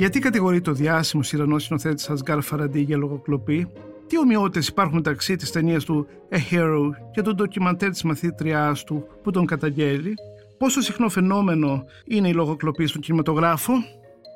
Γιατί 0.00 0.18
κατηγορείται 0.18 0.60
ο 0.60 0.72
διάσημος 0.72 1.22
Ιρανός 1.32 1.58
σκηνοθέτης 1.58 2.10
Ασγκάρ 2.10 2.40
Φαραντί 2.40 2.80
για 2.80 2.96
λογοκλοπή, 2.96 3.66
τι 4.06 4.18
ομοιότητες 4.18 4.68
υπάρχουν 4.68 4.94
μεταξύ 4.96 5.36
της 5.36 5.50
ταινίας 5.50 5.84
του 5.84 6.06
A 6.30 6.36
Hero 6.36 6.90
και 7.10 7.22
του 7.22 7.34
ντοκιμαντέρ 7.34 7.90
της 7.90 8.02
μαθήτριάς 8.02 8.84
του 8.84 9.06
που 9.22 9.30
τον 9.30 9.46
καταγγέλλει, 9.46 10.14
πόσο 10.58 10.80
συχνό 10.80 11.08
φαινόμενο 11.08 11.84
είναι 12.06 12.28
η 12.28 12.32
λογοκλοπή 12.32 12.86
στον 12.86 13.00
κινηματογράφο; 13.00 13.72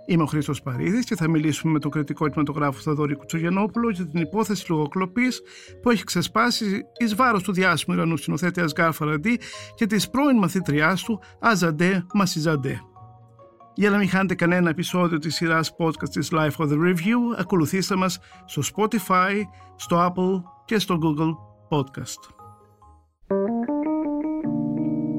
Είμαι 0.06 0.22
ο 0.22 0.26
Χρήστος 0.26 0.62
Παρίδης 0.62 1.04
και 1.04 1.16
θα 1.16 1.28
μιλήσουμε 1.28 1.72
με 1.72 1.78
τον 1.78 1.90
κριτικό 1.90 2.28
κινηματογράφο 2.28 2.80
Θοδωρή 2.80 3.14
Κουτσογενόπουλο 3.14 3.90
για 3.90 4.06
την 4.06 4.20
υπόθεση 4.20 4.70
λογοκλοπής 4.70 5.42
που 5.82 5.90
έχει 5.90 6.04
ξεσπάσει 6.04 6.82
εις 6.98 7.14
βάρος 7.14 7.42
του 7.42 7.52
διάσημου 7.52 7.96
Ιρανού 7.96 8.16
σκηνοθέτη 8.16 8.60
Ασγκάρ 8.60 8.92
Φαραντί 8.92 9.40
και 9.74 9.86
της 9.86 10.10
πρώην 10.10 10.36
μαθήτριάς 10.36 11.02
του 11.02 11.20
Αζαντέ 11.40 12.06
Μασιζαντέ. 12.14 12.80
Για 13.73 13.89
να 13.89 13.97
μην 13.97 14.09
χάνετε 14.09 14.35
κανένα 14.35 14.69
επεισόδιο 14.69 15.17
της 15.17 15.35
σειράς 15.35 15.75
podcast 15.77 16.09
της 16.09 16.29
Life 16.31 16.55
of 16.57 16.67
the 16.69 16.75
Review, 16.75 17.37
ακολουθήστε 17.37 17.95
μας 17.95 18.19
στο 18.45 18.61
Spotify, 18.75 19.41
στο 19.75 20.07
Apple 20.07 20.43
και 20.65 20.79
στο 20.79 20.97
Google 21.01 21.31
Podcast. 21.77 22.33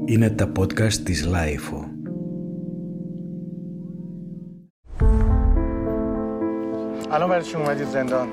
Είναι 0.05 0.29
τα 0.29 0.51
podcast 0.59 0.93
της 0.93 1.27
Life. 1.27 1.85
الان 7.09 7.29
برای 7.29 7.43
چی 7.43 7.55
اومدید 7.55 7.87
زندان؟ 7.87 8.27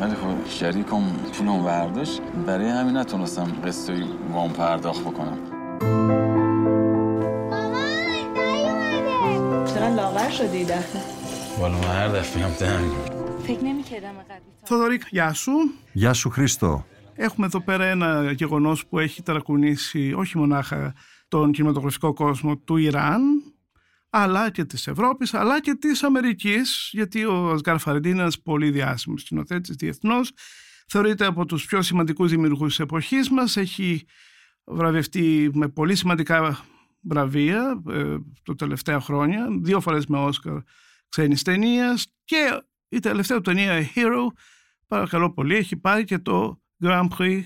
ولی 0.00 0.14
خب 0.14 0.48
شریکم 0.48 1.02
پولم 1.32 1.64
برداشت 1.64 2.20
برای 2.46 2.68
همین 2.68 2.96
نتونستم 2.96 3.52
قسطی 3.64 4.04
وام 4.32 4.52
پرداخت 4.52 5.00
بکنم 5.00 5.38
چقدر 10.08 10.08
لاغر 10.08 10.30
شدی 10.30 10.64
دفعه 10.64 11.02
والا 11.60 11.78
من 11.78 11.84
هر 11.84 12.08
دفعه 12.08 12.44
هم 12.44 12.52
دهن 12.58 12.90
فکر 13.42 13.64
نمی‌کردم 13.64 14.12
قوی 14.28 14.38
Θοδωρή, 14.64 15.00
γεια 15.10 15.32
σου. 15.32 15.52
Γεια 15.92 16.12
σου 16.12 16.30
Χρήστο. 16.30 16.86
Έχουμε 17.14 17.46
εδώ 17.46 17.60
πέρα 17.60 17.84
ένα 17.84 18.32
γεγονός 18.32 18.86
που 18.86 18.98
έχει 18.98 19.22
ταρακουνήσει 19.22 20.12
όχι 20.16 20.38
μονάχα 20.38 20.94
τον 21.28 21.52
κινηματογραφικό 21.52 22.12
κόσμο 22.12 22.56
του 22.56 22.76
Ιράν, 22.76 23.22
αλλά 24.10 24.50
και 24.50 24.64
της 24.64 24.86
Ευρώπης, 24.86 25.34
αλλά 25.34 25.60
και 25.60 25.74
της 25.74 26.02
Αμερικής, 26.02 26.88
γιατί 26.92 27.24
ο 27.24 27.50
Ασγκάρ 27.50 27.78
Φαρεντίν 27.78 28.10
είναι 28.10 28.20
ένας 28.20 28.40
πολύ 28.40 28.70
διάσημος 28.70 29.20
σκηνοθέτης 29.20 29.76
διεθνώς, 29.76 30.32
θεωρείται 30.86 31.26
από 31.26 31.46
τους 31.46 31.66
πιο 31.66 31.82
σημαντικούς 31.82 32.30
δημιουργούς 32.30 32.68
της 32.68 32.78
εποχής 32.78 33.30
μας, 33.30 33.56
έχει 33.56 34.04
βραβευτεί 34.64 35.50
με 35.54 35.68
πολύ 35.68 35.94
σημαντικά 35.94 36.58
βραβεία 37.01 37.81
ε, 37.89 38.17
το 38.43 38.55
τελευταία 38.55 38.99
χρόνια, 38.99 39.47
δύο 39.61 39.79
φορές 39.79 40.05
με 40.05 40.17
Όσκαρ 40.17 40.57
ξένης 41.09 41.43
ταινίας. 41.43 42.13
Και 42.23 42.63
η 42.89 42.99
τελευταία 42.99 43.37
του 43.37 43.43
ταινία 43.43 43.91
Hero, 43.95 44.27
παρακαλώ 44.87 45.33
πολύ, 45.33 45.55
έχει 45.55 45.77
πάρει 45.77 46.03
και 46.03 46.17
το 46.17 46.61
Grand 46.83 47.07
Prix 47.17 47.41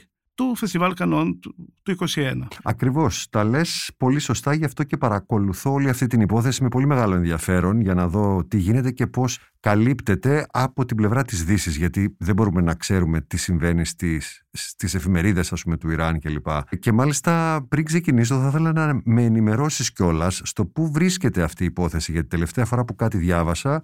του 0.50 0.56
Φεστιβάλ 0.56 0.94
Κανόν 0.94 1.40
του, 1.40 1.56
του 1.84 1.96
21. 2.16 2.34
Ακριβώς, 2.64 3.30
τα 3.30 3.44
λες 3.44 3.92
πολύ 3.98 4.20
σωστά, 4.20 4.54
γι' 4.54 4.66
αυτό 4.66 4.84
και 4.84 4.98
παρακολουθώ 4.98 5.72
όλη 5.72 5.90
αυτή 5.90 6.08
την 6.08 6.22
υπόθεση 6.22 6.64
με 6.64 6.70
πολύ 6.70 6.86
μεγάλο 6.86 7.16
ενδιαφέρον 7.16 7.82
για 7.82 7.94
να 7.94 8.08
δω 8.08 8.44
τι 8.48 8.58
γίνεται 8.58 8.92
και 8.92 9.08
πώς 9.08 9.40
καλύπτεται 9.60 10.46
από 10.52 10.86
την 10.86 10.98
πλευρά 10.98 11.24
της 11.24 11.44
δύσης, 11.44 11.76
γιατί 11.76 12.16
δεν 12.20 12.36
μπορούμε 12.36 12.62
να 12.62 12.74
ξέρουμε 12.74 13.22
τι 13.22 13.38
συμβαίνει 13.38 13.86
στις, 13.86 14.44
στις 14.52 14.94
εφημερίδες 14.94 15.52
ας 15.52 15.64
πούμε, 15.64 15.78
του 15.78 15.90
Ιράν 15.90 16.20
κλπ. 16.20 16.48
Και, 16.70 16.78
και 16.78 16.92
μάλιστα 16.92 17.66
πριν 17.70 17.86
ξεκινήσω 17.86 18.40
θα 18.40 18.48
ήθελα 18.48 18.72
να 18.72 19.02
με 19.04 19.24
ενημερώσεις 19.24 19.92
κιόλας 19.92 20.42
στο 20.44 20.66
πού 20.66 20.92
βρίσκεται 20.92 21.44
αυτή 21.44 21.64
η 21.64 21.66
υπόθεση, 21.66 22.12
γιατί 22.12 22.28
τελευταία 22.28 22.66
φορά 22.66 22.86
που 22.86 22.96
κάτι 22.96 23.18
διάβασα 23.18 23.84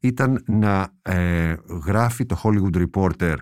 ήταν 0.00 0.42
να 0.46 0.88
ε, 1.02 1.54
γράφει 1.86 2.26
το 2.26 2.40
Hollywood 2.42 2.84
Reporter 2.84 3.34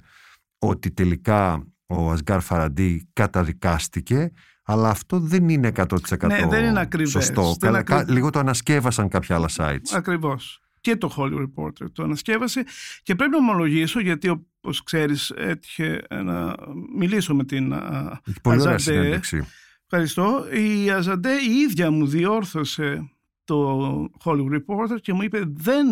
ότι 0.58 0.90
τελικά 0.90 1.71
ο 1.98 2.10
Ασγκάρ 2.10 2.40
Φαραντί 2.40 3.08
καταδικάστηκε 3.12 4.32
αλλά 4.64 4.88
αυτό 4.90 5.18
δεν 5.20 5.48
είναι 5.48 5.72
100% 5.76 6.26
Ναι, 6.26 6.46
δεν 6.48 6.64
είναι 6.64 6.80
ακριβές. 6.80 7.10
σωστό. 7.10 7.42
Δεν 7.42 7.56
Καλά, 7.58 7.78
είναι 7.78 7.78
ακριβ- 7.78 8.10
Λίγο 8.10 8.30
το 8.30 8.38
ανασκεύασαν 8.38 9.08
κάποια 9.08 9.36
άλλα 9.36 9.48
sites. 9.56 9.90
Ακριβώς. 9.92 10.60
Και 10.80 10.96
το 10.96 11.14
Hollywood 11.16 11.42
Reporter 11.42 11.86
το 11.92 12.02
ανασκεύασε 12.02 12.64
και 13.02 13.14
πρέπει 13.14 13.30
να 13.30 13.36
ομολογήσω 13.36 14.00
γιατί 14.00 14.28
όπως 14.28 14.82
ξέρεις 14.82 15.30
έτυχε 15.30 16.02
να 16.24 16.54
μιλήσω 16.96 17.34
με 17.34 17.44
την 17.44 17.72
α, 17.72 18.20
Έχει 18.28 18.40
πολύ 18.40 18.60
ωραία 18.60 18.74
Αζαντέ. 18.74 18.98
συνέντευξη. 18.98 19.46
Ευχαριστώ. 19.86 20.44
Η 20.84 20.90
Αζαντέ 20.90 21.32
η 21.32 21.52
ίδια 21.68 21.90
μου 21.90 22.06
διόρθωσε 22.06 23.10
το 23.44 23.78
Hollywood 24.24 24.52
Reporter 24.52 25.00
και 25.00 25.12
μου 25.12 25.22
είπε 25.22 25.42
δεν, 25.46 25.86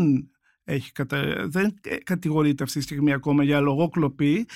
έχει 0.65 0.93
κατα... 0.93 1.47
δεν 1.49 1.75
ε, 1.82 1.97
κατηγορείται 1.97 2.62
αυτή 2.62 2.78
τη 2.78 2.84
στιγμή 2.84 3.12
ακόμα 3.12 3.43
για 3.44 3.61
λογοκλοπή. 3.61 4.47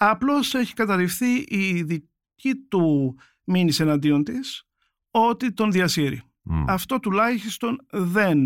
Απλώς 0.00 0.54
έχει 0.54 0.74
καταρριφθεί 0.74 1.44
η 1.48 1.82
δική 1.82 2.54
του 2.68 3.16
μήνυση 3.44 3.82
εναντίον 3.82 4.24
της 4.24 4.62
ότι 5.10 5.52
τον 5.52 5.72
διασύρει. 5.72 6.22
Μμ. 6.42 6.64
Αυτό 6.68 7.00
τουλάχιστον 7.00 7.86
δεν 7.90 8.38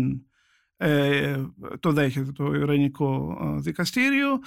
ε, 0.77 1.43
το 1.79 1.91
δέχεται 1.91 2.31
το 2.31 2.53
Ιρανικό 2.53 3.37
ε, 3.41 3.59
δικαστήριο. 3.61 4.39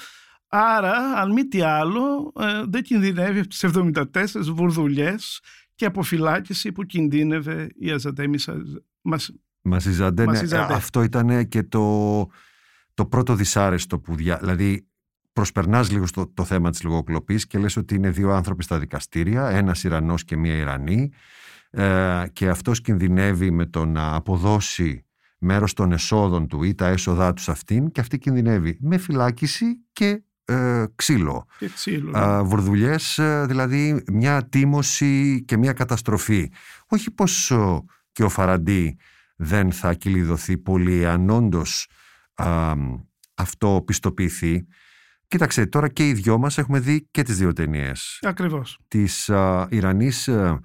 Άρα, 0.49 0.93
αν 0.97 1.33
μη 1.33 1.47
τι 1.47 1.61
άλλο, 1.61 2.33
ε, 2.41 2.63
δεν 2.69 2.83
κινδυνεύει 2.83 3.39
από 3.39 3.49
τις 3.49 3.65
74 3.75 4.53
βουρδουλιές 4.55 5.41
και 5.75 5.85
αποφυλάκηση 5.85 6.73
που 6.73 6.85
κινδύνευε 6.85 7.69
η 7.79 7.91
Αζαντέ 7.91 8.27
Μισα- 8.27 8.63
μας, 9.01 9.33
Μαζιζαντέ, 9.63 10.25
ναι, 10.25 10.33
Μαζιζαντέ. 10.33 10.73
αυτό 10.75 11.03
ήταν 11.03 11.49
και 11.49 11.63
το, 11.63 12.27
το 12.95 13.07
πρώτο 13.07 13.35
δυσάρεστο 13.35 13.99
που 13.99 14.15
δια... 14.15 14.37
Δηλαδή 14.37 14.87
προσπερνάς 15.37 15.91
λίγο 15.91 16.07
στο 16.07 16.27
το 16.35 16.45
θέμα 16.45 16.71
της 16.71 16.83
λογοκλοπής 16.83 17.47
και 17.47 17.59
λες 17.59 17.77
ότι 17.77 17.95
είναι 17.95 18.11
δύο 18.11 18.31
άνθρωποι 18.31 18.63
στα 18.63 18.79
δικαστήρια, 18.79 19.49
ένας 19.49 19.85
Ιρανός 19.85 20.25
και 20.25 20.37
μία 20.37 20.55
Ιρανή 20.55 21.11
ε, 21.71 22.23
και 22.33 22.49
αυτός 22.49 22.81
κινδυνεύει 22.81 23.51
με 23.51 23.67
το 23.67 23.85
να 23.85 24.15
αποδώσει 24.15 25.05
μέρος 25.39 25.73
των 25.73 25.93
εσόδων 25.93 26.47
του 26.47 26.63
ή 26.63 26.75
τα 26.75 26.87
έσοδά 26.87 27.33
τους 27.33 27.45
σε 27.45 27.51
αυτήν 27.51 27.91
και 27.91 28.01
αυτή 28.01 28.19
κινδυνεύει 28.19 28.77
με 28.81 28.99
φυλάκιση 28.99 29.67
και 29.93 30.23
ε, 30.45 30.85
ξύλο. 30.95 31.47
και 31.59 31.69
ξύλο. 31.69 32.19
Α, 32.19 32.45
βουρδουλιές, 32.45 33.19
ε, 33.19 33.45
δηλαδή 33.47 34.03
μια 34.13 34.49
τίμωση 34.49 35.45
και 35.47 35.57
μια 35.57 35.73
καταστροφή. 35.73 36.51
Όχι 36.87 37.11
πως 37.11 37.51
ο, 37.51 37.85
και 38.13 38.23
ο 38.23 38.29
Φαραντί 38.29 38.99
δεν 39.37 39.73
θα 39.73 39.95
κυλιδωθεί 39.95 40.59
πολύ 40.59 41.07
αν 41.07 41.31
όντως 41.31 41.89
α, 42.35 42.73
αυτό 43.35 43.83
πιστοποιηθεί. 43.87 44.67
Κοίταξε, 45.29 45.67
τώρα 45.67 45.89
και 45.89 46.09
οι 46.09 46.13
δυο 46.13 46.39
μας 46.39 46.59
έχουμε 46.59 46.79
δει 46.81 47.09
και 47.11 47.23
τις 47.23 47.39
δύο 47.39 47.53
ταινίες. 47.53 48.19
Ακριβώς. 48.23 48.79
Της 48.89 49.29
α, 49.31 49.67
Ιρανής, 49.71 50.29
α, 50.29 50.61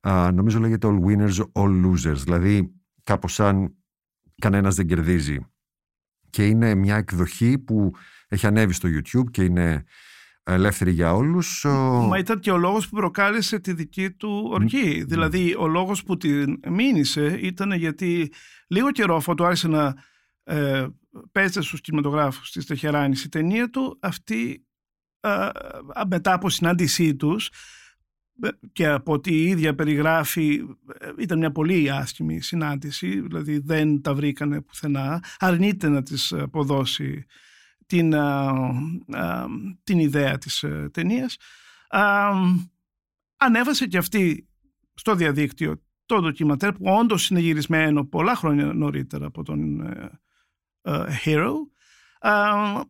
α, 0.00 0.32
νομίζω 0.32 0.58
λέγεται 0.60 0.88
All 0.90 1.04
Winners, 1.06 1.36
All 1.52 1.84
Losers, 1.86 2.16
δηλαδή 2.24 2.72
κάπως 3.04 3.32
σαν 3.34 3.74
κανένας 4.40 4.74
δεν 4.74 4.86
κερδίζει. 4.86 5.38
Και 6.30 6.46
είναι 6.46 6.74
μια 6.74 6.96
εκδοχή 6.96 7.58
που 7.58 7.90
έχει 8.28 8.46
ανέβει 8.46 8.72
στο 8.72 8.88
YouTube 8.88 9.30
και 9.30 9.42
είναι 9.44 9.84
ελεύθερη 10.42 10.90
για 10.90 11.14
όλους. 11.14 11.64
Ο- 11.64 12.06
Μα 12.08 12.18
ήταν 12.18 12.40
και 12.40 12.50
ο 12.50 12.56
λόγος 12.56 12.88
που 12.88 12.96
προκάλεσε 12.96 13.58
τη 13.58 13.72
δική 13.72 14.10
του 14.10 14.48
οργή. 14.52 15.04
Δηλαδή, 15.04 15.54
ο 15.58 15.66
λόγος 15.66 16.02
που 16.02 16.16
την 16.16 16.60
μήνυσε 16.68 17.38
ήταν 17.42 17.72
γιατί 17.72 18.32
λίγο 18.68 18.90
καιρό 18.90 19.16
αφού 19.16 19.34
του 19.34 19.44
άρχισε 19.44 19.68
να 19.68 19.94
ε, 20.44 20.86
παίζεται 21.32 21.62
στους 21.62 21.80
κινηματογράφους 21.80 22.50
της 22.50 22.66
Τεχεράνης 22.66 23.24
η 23.24 23.28
ταινία 23.28 23.70
του, 23.70 23.98
αυτή 24.00 24.66
ε, 25.20 25.30
ε, 25.30 25.50
μετά 26.08 26.32
από 26.32 26.50
συνάντησή 26.50 27.16
τους 27.16 27.50
ε, 28.42 28.48
και 28.72 28.86
από 28.86 29.12
ό,τι 29.12 29.32
η 29.32 29.42
ίδια 29.42 29.74
περιγράφει 29.74 30.64
ε, 30.98 31.10
ήταν 31.18 31.38
μια 31.38 31.52
πολύ 31.52 31.90
άσχημη 31.90 32.40
συνάντηση, 32.40 33.20
δηλαδή 33.20 33.58
δεν 33.58 34.02
τα 34.02 34.14
βρήκανε 34.14 34.60
πουθενά, 34.60 35.22
αρνείται 35.38 35.88
να 35.88 36.02
της 36.02 36.32
αποδώσει 36.32 37.26
την, 37.86 38.14
α, 38.14 38.50
α, 39.12 39.46
την 39.84 39.98
ιδέα 39.98 40.38
της 40.38 40.62
ε, 40.62 40.88
ταινίας. 40.92 41.36
Α, 41.88 42.30
ανέβασε 43.36 43.86
και 43.86 43.98
αυτή 43.98 44.48
στο 44.94 45.14
διαδίκτυο 45.14 45.82
το 46.06 46.20
ντοκιματέρ 46.20 46.72
που 46.72 46.84
όντως 46.84 47.30
είναι 47.30 47.40
γυρισμένο 47.40 48.04
πολλά 48.04 48.34
χρόνια 48.34 48.72
νωρίτερα 48.72 49.26
από 49.26 49.42
τον 49.42 49.80
ε, 49.80 49.88
ε, 49.88 50.08
Hero 51.24 51.54
Α, 52.20 52.82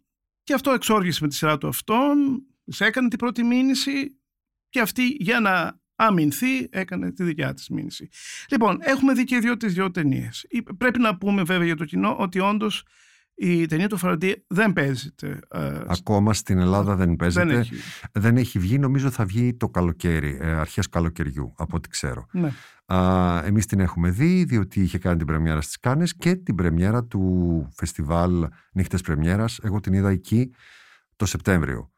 και 0.43 0.55
αυτό 0.55 0.71
εξόργησε 0.71 1.19
με 1.23 1.29
τη 1.29 1.35
σειρά 1.35 1.59
του 1.59 1.69
αυτόν 1.69 2.47
της 2.65 2.81
έκανε 2.81 3.09
την 3.09 3.19
πρώτη 3.19 3.45
μήνυση 3.45 4.21
και 4.69 4.81
αυτή 4.81 5.17
για 5.19 5.41
να 5.41 5.81
αμυνθεί 5.95 6.69
έκανε 6.71 7.12
τη 7.12 7.25
δικιά 7.25 7.55
της 7.55 7.69
μήνυση. 7.69 8.09
Λοιπόν, 8.50 8.79
έχουμε 8.81 9.12
δει 9.12 9.25
και 9.25 9.35
οι 9.35 9.39
δύο 9.39 9.56
τις 9.56 9.75
δύο 9.75 9.91
ταινίες. 9.91 10.47
Πρέπει 10.79 10.99
να 10.99 11.19
πούμε 11.19 11.43
βέβαια 11.43 11.67
για 11.67 11.77
το 11.77 11.85
κοινό 11.85 12.17
ότι 12.19 12.39
όντως 12.39 12.85
η 13.40 13.67
ταινία 13.67 13.88
του 13.88 13.96
Φαραντί 13.96 14.44
δεν 14.46 14.73
παίζεται. 14.73 15.38
ε, 15.50 15.81
Ακόμα 15.87 16.35
στην 16.35 16.58
Ελλάδα 16.58 16.96
δεν 16.96 17.17
παίζεται. 17.17 17.46
δεν 17.46 17.58
έχει. 17.58 17.75
Δεν 18.12 18.37
έχει 18.37 18.58
βγει, 18.58 18.79
νομίζω 18.79 19.11
θα 19.11 19.25
βγει 19.25 19.55
το 19.55 19.69
καλοκαίρι, 19.69 20.38
ε, 20.40 20.50
αρχές 20.50 20.88
καλοκαιριού, 20.88 21.52
από 21.56 21.76
ό,τι 21.76 21.88
ξέρω. 21.88 22.26
Ναι. 22.32 22.52
Α, 22.87 23.40
εμείς 23.44 23.67
την 23.67 23.81
έχουμε 23.81 24.11
δει, 24.11 24.44
διότι 24.44 24.81
είχε 24.81 24.99
κάνει 24.99 25.17
την 25.17 25.26
πρεμιέρα 25.26 25.61
στις 25.61 25.79
Κάνες 25.79 26.17
και 26.17 26.37
την 26.37 26.55
πρεμιέρα 26.55 27.05
του 27.05 27.69
φεστιβάλ 27.75 28.49
Νύχτες 28.73 29.00
Πρεμιέρας. 29.00 29.58
Εγώ 29.62 29.81
την 29.81 29.93
είδα 29.93 30.11
εκεί 30.11 30.50
το 31.17 31.26
Σεπτέμβριο. 31.26 31.91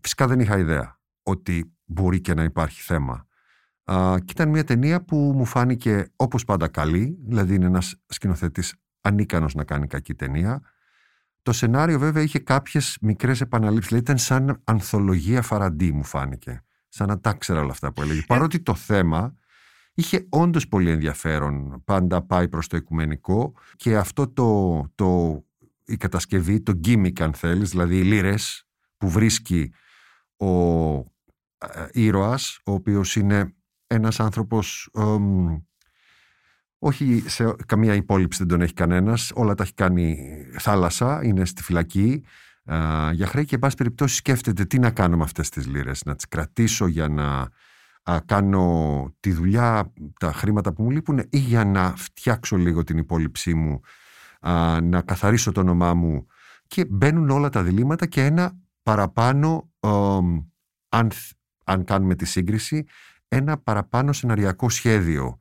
Φυσικά 0.00 0.26
δεν 0.26 0.40
είχα 0.40 0.58
ιδέα 0.58 0.98
ότι 1.22 1.72
μπορεί 1.84 2.20
και 2.20 2.34
να 2.34 2.42
υπάρχει 2.42 2.80
θέμα. 2.82 3.26
Α, 3.84 4.14
και 4.18 4.32
ήταν 4.32 4.48
μια 4.48 4.64
ταινία 4.64 5.04
που 5.04 5.16
μου 5.16 5.44
φάνηκε 5.44 6.06
όπως 6.16 6.44
πάντα 6.44 6.68
καλή, 6.68 7.18
δηλαδή 7.26 7.54
είναι 7.54 7.66
ένας 7.66 7.94
σκηνοθέτης 8.06 8.74
ανίκανος 9.00 9.54
να 9.54 9.64
κάνει 9.64 9.86
κακή 9.86 10.14
ταινία. 10.14 10.60
Το 11.42 11.52
σενάριο 11.52 11.98
βέβαια 11.98 12.22
είχε 12.22 12.38
κάποιες 12.38 12.98
μικρές 13.00 13.40
επαναλήψεις, 13.40 13.88
δηλαδή 13.88 14.04
ήταν 14.04 14.18
σαν 14.18 14.60
ανθολογία 14.64 15.42
φαραντί 15.42 15.92
μου 15.92 16.04
φάνηκε. 16.04 16.62
Σαν 16.88 17.08
να 17.08 17.20
τα 17.20 17.32
ξέρα 17.32 17.60
όλα 17.60 17.70
αυτά 17.70 17.92
που 17.92 18.02
έλεγε. 18.02 18.22
Παρότι 18.26 18.60
το 18.60 18.74
θέμα 18.74 19.34
είχε 19.94 20.26
όντως 20.28 20.68
πολύ 20.68 20.90
ενδιαφέρον. 20.90 21.82
Πάντα 21.84 22.22
πάει 22.22 22.48
προς 22.48 22.66
το 22.66 22.76
οικουμενικό 22.76 23.52
και 23.76 23.96
αυτό 23.96 24.28
το, 24.28 24.80
το, 24.94 25.40
η 25.84 25.96
κατασκευή, 25.96 26.60
το 26.60 26.80
gimmick 26.84 27.20
αν 27.20 27.34
θέλεις, 27.34 27.70
δηλαδή 27.70 27.98
οι 27.98 28.02
λύρες 28.02 28.68
που 28.96 29.08
βρίσκει 29.08 29.72
ο 30.36 30.46
ε, 31.58 31.86
ήρωας, 31.92 32.60
ο 32.64 32.72
οποίος 32.72 33.16
είναι 33.16 33.54
ένας 33.86 34.20
άνθρωπος 34.20 34.90
εμ, 34.94 35.58
όχι 36.78 37.22
σε 37.26 37.54
καμία 37.66 37.94
υπόλοιψη 37.94 38.38
δεν 38.38 38.48
τον 38.48 38.60
έχει 38.60 38.72
κανένας, 38.72 39.30
όλα 39.34 39.54
τα 39.54 39.62
έχει 39.62 39.74
κάνει 39.74 40.18
θάλασσα, 40.58 41.24
είναι 41.24 41.44
στη 41.44 41.62
φυλακή 41.62 42.24
α, 42.64 43.12
για 43.12 43.26
χρέη 43.26 43.44
και 43.44 43.54
εν 43.54 43.60
πάση 43.60 43.76
περιπτώσει 43.76 44.14
σκέφτεται 44.14 44.64
τι 44.64 44.78
να 44.78 44.90
κάνω 44.90 45.16
με 45.16 45.22
αυτές 45.22 45.48
τις 45.48 45.66
λίρες, 45.66 46.04
να 46.04 46.14
τις 46.14 46.28
κρατήσω 46.28 46.86
για 46.86 47.08
να 47.08 47.48
α, 48.02 48.20
κάνω 48.26 49.14
τη 49.20 49.32
δουλειά, 49.32 49.92
τα 50.18 50.32
χρήματα 50.32 50.72
που 50.72 50.82
μου 50.82 50.90
λείπουν 50.90 51.18
ή 51.30 51.38
για 51.38 51.64
να 51.64 51.94
φτιάξω 51.96 52.56
λίγο 52.56 52.84
την 52.84 52.98
υπόλοιψή 52.98 53.54
μου, 53.54 53.80
α, 54.40 54.80
να 54.80 55.00
καθαρίσω 55.00 55.52
το 55.52 55.60
όνομά 55.60 55.94
μου. 55.94 56.26
Και 56.66 56.84
μπαίνουν 56.84 57.30
όλα 57.30 57.48
τα 57.48 57.62
διλήμματα 57.62 58.06
και 58.06 58.24
ένα 58.24 58.58
παραπάνω, 58.82 59.70
εμ, 59.80 60.40
αν, 60.88 61.10
αν 61.64 61.84
κάνουμε 61.84 62.14
τη 62.14 62.24
σύγκριση, 62.24 62.84
ένα 63.28 63.58
παραπάνω 63.58 64.12
σεναριακό 64.12 64.68
σχέδιο 64.68 65.38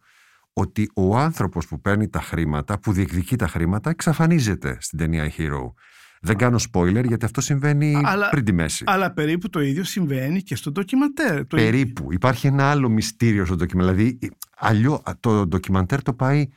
ότι 0.57 0.89
ο 0.95 1.17
άνθρωπος 1.17 1.67
που 1.67 1.81
παίρνει 1.81 2.09
τα 2.09 2.21
χρήματα, 2.21 2.79
που 2.79 2.91
διεκδικεί 2.91 3.35
τα 3.35 3.47
χρήματα, 3.47 3.89
εξαφανίζεται 3.89 4.77
στην 4.79 4.97
ταινία 4.97 5.25
η 5.25 5.31
Hero. 5.37 5.73
Δεν 6.21 6.37
κάνω 6.37 6.59
spoiler 6.71 7.03
γιατί 7.07 7.25
αυτό 7.25 7.41
συμβαίνει 7.41 8.01
Αλλά- 8.05 8.29
πριν 8.29 8.45
τη 8.45 8.51
μέση. 8.53 8.83
Αλλά 8.87 9.11
περίπου 9.13 9.49
το 9.49 9.61
ίδιο 9.61 9.83
συμβαίνει 9.83 10.41
και 10.41 10.55
στο 10.55 10.71
ντοκιματέρ. 10.71 11.47
Το 11.47 11.57
ίδιο. 11.57 11.69
Περίπου. 11.71 12.13
Υπάρχει 12.13 12.47
ένα 12.47 12.69
άλλο 12.69 12.89
μυστήριο 12.89 13.45
στο 13.45 13.55
ντοκιμαντέρ. 13.55 13.95
Δηλαδή, 13.95 14.19
αλλιώ, 14.57 15.01
το 15.19 15.45
ντοκιμαντέρ 15.47 16.01
το 16.01 16.13
πάει. 16.13 16.47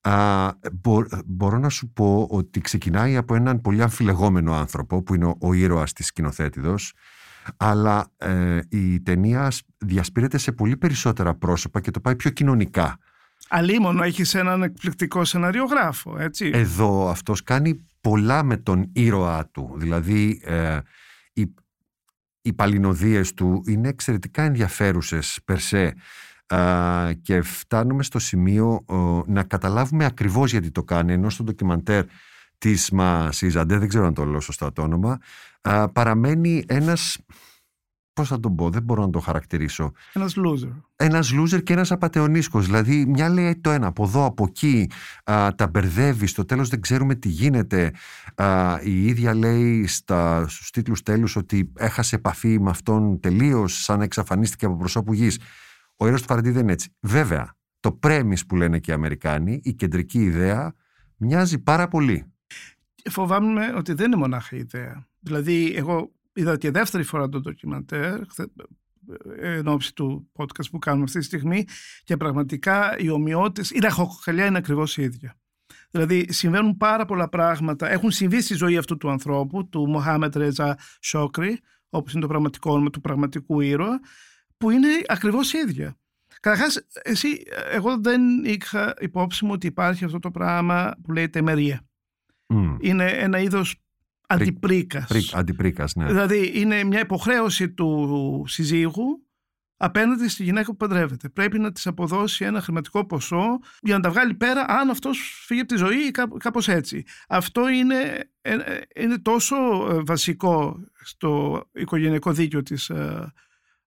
Α, 0.00 0.50
μπο- 0.72 1.06
μπορώ 1.26 1.58
να 1.58 1.68
σου 1.68 1.88
πω 1.92 2.26
ότι 2.30 2.60
ξεκινάει 2.60 3.16
από 3.16 3.34
έναν 3.34 3.60
πολύ 3.60 3.82
αμφιλεγόμενο 3.82 4.54
άνθρωπο 4.54 5.02
που 5.02 5.14
είναι 5.14 5.24
ο, 5.24 5.36
ο 5.40 5.52
ήρωας 5.52 5.92
της 5.92 6.06
σκηνοθέτηδος 6.06 6.92
αλλά 7.56 8.06
ε, 8.16 8.60
η 8.68 9.00
ταινία 9.00 9.50
διασπείρεται 9.78 10.38
σε 10.38 10.52
πολύ 10.52 10.76
περισσότερα 10.76 11.34
πρόσωπα 11.34 11.80
και 11.80 11.90
το 11.90 12.00
πάει 12.00 12.16
πιο 12.16 12.30
κοινωνικά. 12.30 12.98
Αλίμονο 13.56 14.02
έχεις 14.02 14.34
έναν 14.34 14.62
εκπληκτικό 14.62 15.24
σεναριογράφο, 15.24 16.18
έτσι. 16.18 16.50
Εδώ 16.54 17.08
αυτός 17.08 17.42
κάνει 17.42 17.86
πολλά 18.00 18.42
με 18.42 18.56
τον 18.56 18.90
ήρωά 18.92 19.48
του. 19.52 19.74
Δηλαδή 19.76 20.40
ε, 20.44 20.78
οι, 21.32 21.54
οι 22.42 22.52
παλινοδίες 22.52 23.34
του 23.34 23.62
είναι 23.66 23.88
εξαιρετικά 23.88 24.42
ενδιαφέρουσες 24.42 25.38
περσέ 25.44 25.94
Α, 26.46 27.12
και 27.22 27.42
φτάνουμε 27.42 28.02
στο 28.02 28.18
σημείο 28.18 28.84
ο, 28.86 29.24
να 29.26 29.42
καταλάβουμε 29.42 30.04
ακριβώς 30.04 30.50
γιατί 30.50 30.70
το 30.70 30.82
κάνει 30.82 31.12
ενώ 31.12 31.30
στο 31.30 31.42
ντοκιμαντέρ 31.42 32.04
της 32.58 32.90
Μας 32.90 33.36
Σιζαντέ, 33.36 33.78
δεν 33.78 33.88
ξέρω 33.88 34.06
αν 34.06 34.14
το 34.14 34.24
λέω 34.24 34.40
σωστά 34.40 34.72
το 34.72 34.82
όνομα 34.82 35.18
α, 35.60 35.88
παραμένει 35.88 36.64
ένας 36.66 37.18
πώς 38.14 38.28
θα 38.28 38.40
τον 38.40 38.54
πω, 38.54 38.70
δεν 38.70 38.82
μπορώ 38.82 39.02
να 39.02 39.10
το 39.10 39.18
χαρακτηρίσω 39.18 39.92
Ένας 40.12 40.34
loser. 40.36 40.72
ένας 40.96 41.32
loser 41.34 41.62
και 41.62 41.72
ένας 41.72 41.90
απαταιωνίσκος. 41.90 42.66
Δηλαδή, 42.66 43.06
μια 43.06 43.28
λέει 43.28 43.60
το 43.60 43.70
ένα, 43.70 43.86
από 43.86 44.04
εδώ, 44.04 44.24
από 44.24 44.44
εκεί, 44.48 44.90
α, 45.24 45.54
τα 45.54 45.66
μπερδεύει, 45.68 46.26
στο 46.26 46.44
τέλος 46.44 46.68
δεν 46.68 46.80
ξέρουμε 46.80 47.14
τι 47.14 47.28
γίνεται. 47.28 47.92
Α, 48.34 48.78
η 48.82 49.06
ίδια 49.06 49.34
λέει 49.34 49.86
στα, 49.86 50.48
στους 50.48 50.70
τίτλους 50.70 51.02
τέλους 51.02 51.36
ότι 51.36 51.72
έχασε 51.76 52.16
επαφή 52.16 52.60
με 52.60 52.70
αυτόν 52.70 53.20
τελείως, 53.20 53.82
σαν 53.82 53.98
να 53.98 54.04
εξαφανίστηκε 54.04 54.66
από 54.66 54.76
προσώπου 54.76 55.12
γης. 55.12 55.38
Ο 55.96 56.06
ήρωας 56.06 56.20
του 56.20 56.26
Φαραντί 56.26 56.50
δεν 56.50 56.62
είναι 56.62 56.72
έτσι. 56.72 56.94
Βέβαια, 57.00 57.54
το 57.80 57.98
premise 58.02 58.46
που 58.48 58.56
λένε 58.56 58.78
και 58.78 58.90
οι 58.90 58.94
Αμερικάνοι, 58.94 59.60
η 59.62 59.72
κεντρική 59.72 60.22
ιδέα, 60.22 60.74
μοιάζει 61.16 61.58
πάρα 61.58 61.88
πολύ. 61.88 62.32
Φοβάμαι 63.10 63.72
ότι 63.76 63.92
δεν 63.92 64.06
είναι 64.06 64.16
μονάχα 64.16 64.56
η 64.56 64.58
ιδέα. 64.58 65.06
Δηλαδή, 65.20 65.72
εγώ 65.76 66.12
είδα 66.34 66.56
και 66.56 66.70
δεύτερη 66.70 67.02
φορά 67.02 67.28
το 67.28 67.40
ντοκιμαντέρ 67.40 68.20
χθε- 68.28 68.50
εν 69.40 69.68
ώψη 69.68 69.94
του 69.94 70.30
podcast 70.36 70.70
που 70.70 70.78
κάνουμε 70.78 71.04
αυτή 71.04 71.18
τη 71.18 71.24
στιγμή 71.24 71.64
και 72.04 72.16
πραγματικά 72.16 72.98
οι 72.98 73.08
ομοιότητες, 73.08 73.70
η 73.70 73.78
ραχοκοκαλιά 73.78 74.46
είναι 74.46 74.58
ακριβώς 74.58 74.96
η 74.96 75.02
ίδια. 75.02 75.36
Δηλαδή 75.90 76.32
συμβαίνουν 76.32 76.76
πάρα 76.76 77.04
πολλά 77.04 77.28
πράγματα, 77.28 77.90
έχουν 77.90 78.10
συμβεί 78.10 78.40
στη 78.40 78.54
ζωή 78.54 78.76
αυτού 78.76 78.96
του 78.96 79.10
ανθρώπου, 79.10 79.68
του 79.68 79.88
Μοχάμετ 79.88 80.36
Ρέτζα 80.36 80.78
Σόκρι, 81.00 81.60
όπως 81.88 82.12
είναι 82.12 82.20
το 82.20 82.28
πραγματικό 82.28 82.72
όνομα 82.72 82.90
του 82.90 83.00
πραγματικού 83.00 83.60
ήρωα, 83.60 84.00
που 84.56 84.70
είναι 84.70 84.88
ακριβώς 85.06 85.52
η 85.52 85.58
ίδια. 85.58 85.96
Καταρχάς, 86.40 86.86
εσύ, 87.02 87.42
εγώ 87.70 88.00
δεν 88.00 88.44
είχα 88.44 88.94
υπόψη 89.00 89.44
μου 89.44 89.50
ότι 89.52 89.66
υπάρχει 89.66 90.04
αυτό 90.04 90.18
το 90.18 90.30
πράγμα 90.30 90.94
που 91.02 91.12
λέγεται 91.12 91.42
μερία. 91.42 91.86
Μμ. 92.46 92.76
Είναι 92.80 93.06
ένα 93.06 93.38
είδος 93.38 93.83
αντιπρίκας. 94.34 95.06
Πρι- 95.08 95.30
Αντιπρίκας, 95.34 95.94
ναι. 95.94 96.06
Δηλαδή 96.06 96.52
είναι 96.54 96.84
μια 96.84 97.00
υποχρέωση 97.00 97.70
του 97.70 98.44
συζύγου 98.46 99.26
απέναντι 99.76 100.28
στη 100.28 100.42
γυναίκα 100.42 100.66
που 100.66 100.76
παντρεύεται. 100.76 101.28
Πρέπει 101.28 101.58
να 101.58 101.72
της 101.72 101.86
αποδώσει 101.86 102.44
ένα 102.44 102.60
χρηματικό 102.60 103.06
ποσό 103.06 103.58
για 103.80 103.94
να 103.96 104.00
τα 104.00 104.10
βγάλει 104.10 104.34
πέρα 104.34 104.64
αν 104.68 104.90
αυτός 104.90 105.42
φύγει 105.46 105.60
από 105.60 105.68
τη 105.68 105.76
ζωή 105.76 106.06
ή 106.06 106.10
κάπω- 106.10 106.38
κάπως 106.38 106.68
έτσι. 106.68 107.04
Αυτό 107.28 107.68
είναι, 107.68 108.30
ε, 108.40 108.52
ε, 108.54 108.80
είναι 108.96 109.18
τόσο 109.18 109.56
ε, 109.90 110.00
βασικό 110.06 110.76
στο 111.04 111.64
οικογενειακό 111.72 112.32
δίκαιο 112.32 112.62
της, 112.62 112.88
ε, 112.88 113.32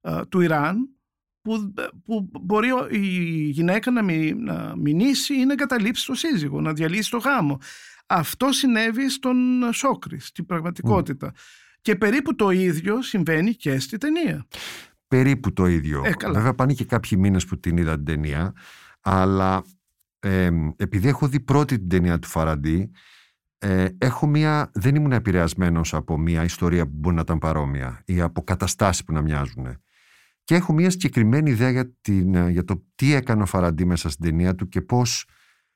ε, 0.02 0.22
του 0.30 0.42
Ιράν 0.42 0.90
που, 1.42 1.74
που 2.06 2.30
μπορεί 2.42 2.72
ο- 2.72 2.88
η 2.92 2.98
γυναίκα 3.50 3.92
να, 3.92 4.04
μι, 4.04 4.34
να 4.34 4.74
μηνύσει 4.78 5.34
ή 5.40 5.46
να 5.46 5.54
εγκαταλείψει 5.54 6.06
το 6.06 6.14
σύζυγο, 6.14 6.62
να 6.62 6.74
διαλύσει 6.74 7.10
το 7.10 7.18
γάμο. 7.18 7.58
Αυτό 8.08 8.52
συνέβη 8.52 9.10
στον 9.10 9.38
Σόκρη, 9.74 10.20
στην 10.20 10.46
πραγματικότητα. 10.46 11.34
Και 11.82 11.96
περίπου 11.96 12.36
το 12.36 12.50
ίδιο 12.50 13.02
συμβαίνει 13.02 13.54
και 13.54 13.80
στη 13.80 13.98
ταινία. 13.98 14.46
περίπου 15.08 15.54
το 15.54 15.66
ίδιο. 15.66 16.02
Ε, 16.06 16.12
καλά. 16.12 16.34
Βέβαια 16.34 16.54
πάνε 16.54 16.74
και 16.74 16.86
κάποιοι 16.86 17.18
μήνες 17.22 17.46
που 17.46 17.60
την 17.60 17.78
είδα 17.78 17.96
την 17.96 18.06
ταινία, 18.06 18.54
αλλά 19.02 19.64
ε, 20.20 20.50
επειδή 20.76 21.08
έχω 21.08 21.28
δει 21.28 21.40
πρώτη 21.40 21.78
την 21.78 21.90
ταινία 21.90 22.20
του 22.20 22.28
Φαραντί, 22.28 22.92
ε, 23.58 23.88
έχω 23.98 24.28
μία, 24.28 24.70
δεν 24.74 24.96
ήμουν 24.96 25.12
επηρεασμένος 25.12 25.94
από 25.94 26.18
μία 26.18 26.44
ιστορία 26.44 26.86
που 26.86 26.94
μπορεί 26.94 27.16
να 27.16 27.22
ήταν 27.22 27.38
παρόμοια 27.38 28.02
ή 28.06 28.22
από 28.22 28.44
καταστάσεις 28.44 29.04
που 29.04 29.14
να 29.14 29.22
μοιάζουν. 29.22 29.82
Και 30.44 30.56
έχω 30.56 30.74
μία 30.74 30.90
συγκεκριμένη 30.90 31.50
ιδέα 31.50 31.70
για, 31.70 31.94
την, 32.02 32.36
ε, 32.36 32.50
για 32.50 32.64
το 32.64 32.86
τι 32.96 33.14
έκανε 33.14 33.42
ο 33.42 33.46
Φαραντί 33.46 33.86
μέσα 33.86 34.10
στην 34.10 34.26
ταινία 34.26 34.56
του 34.56 34.68
και 34.68 34.82
πώς 34.82 35.26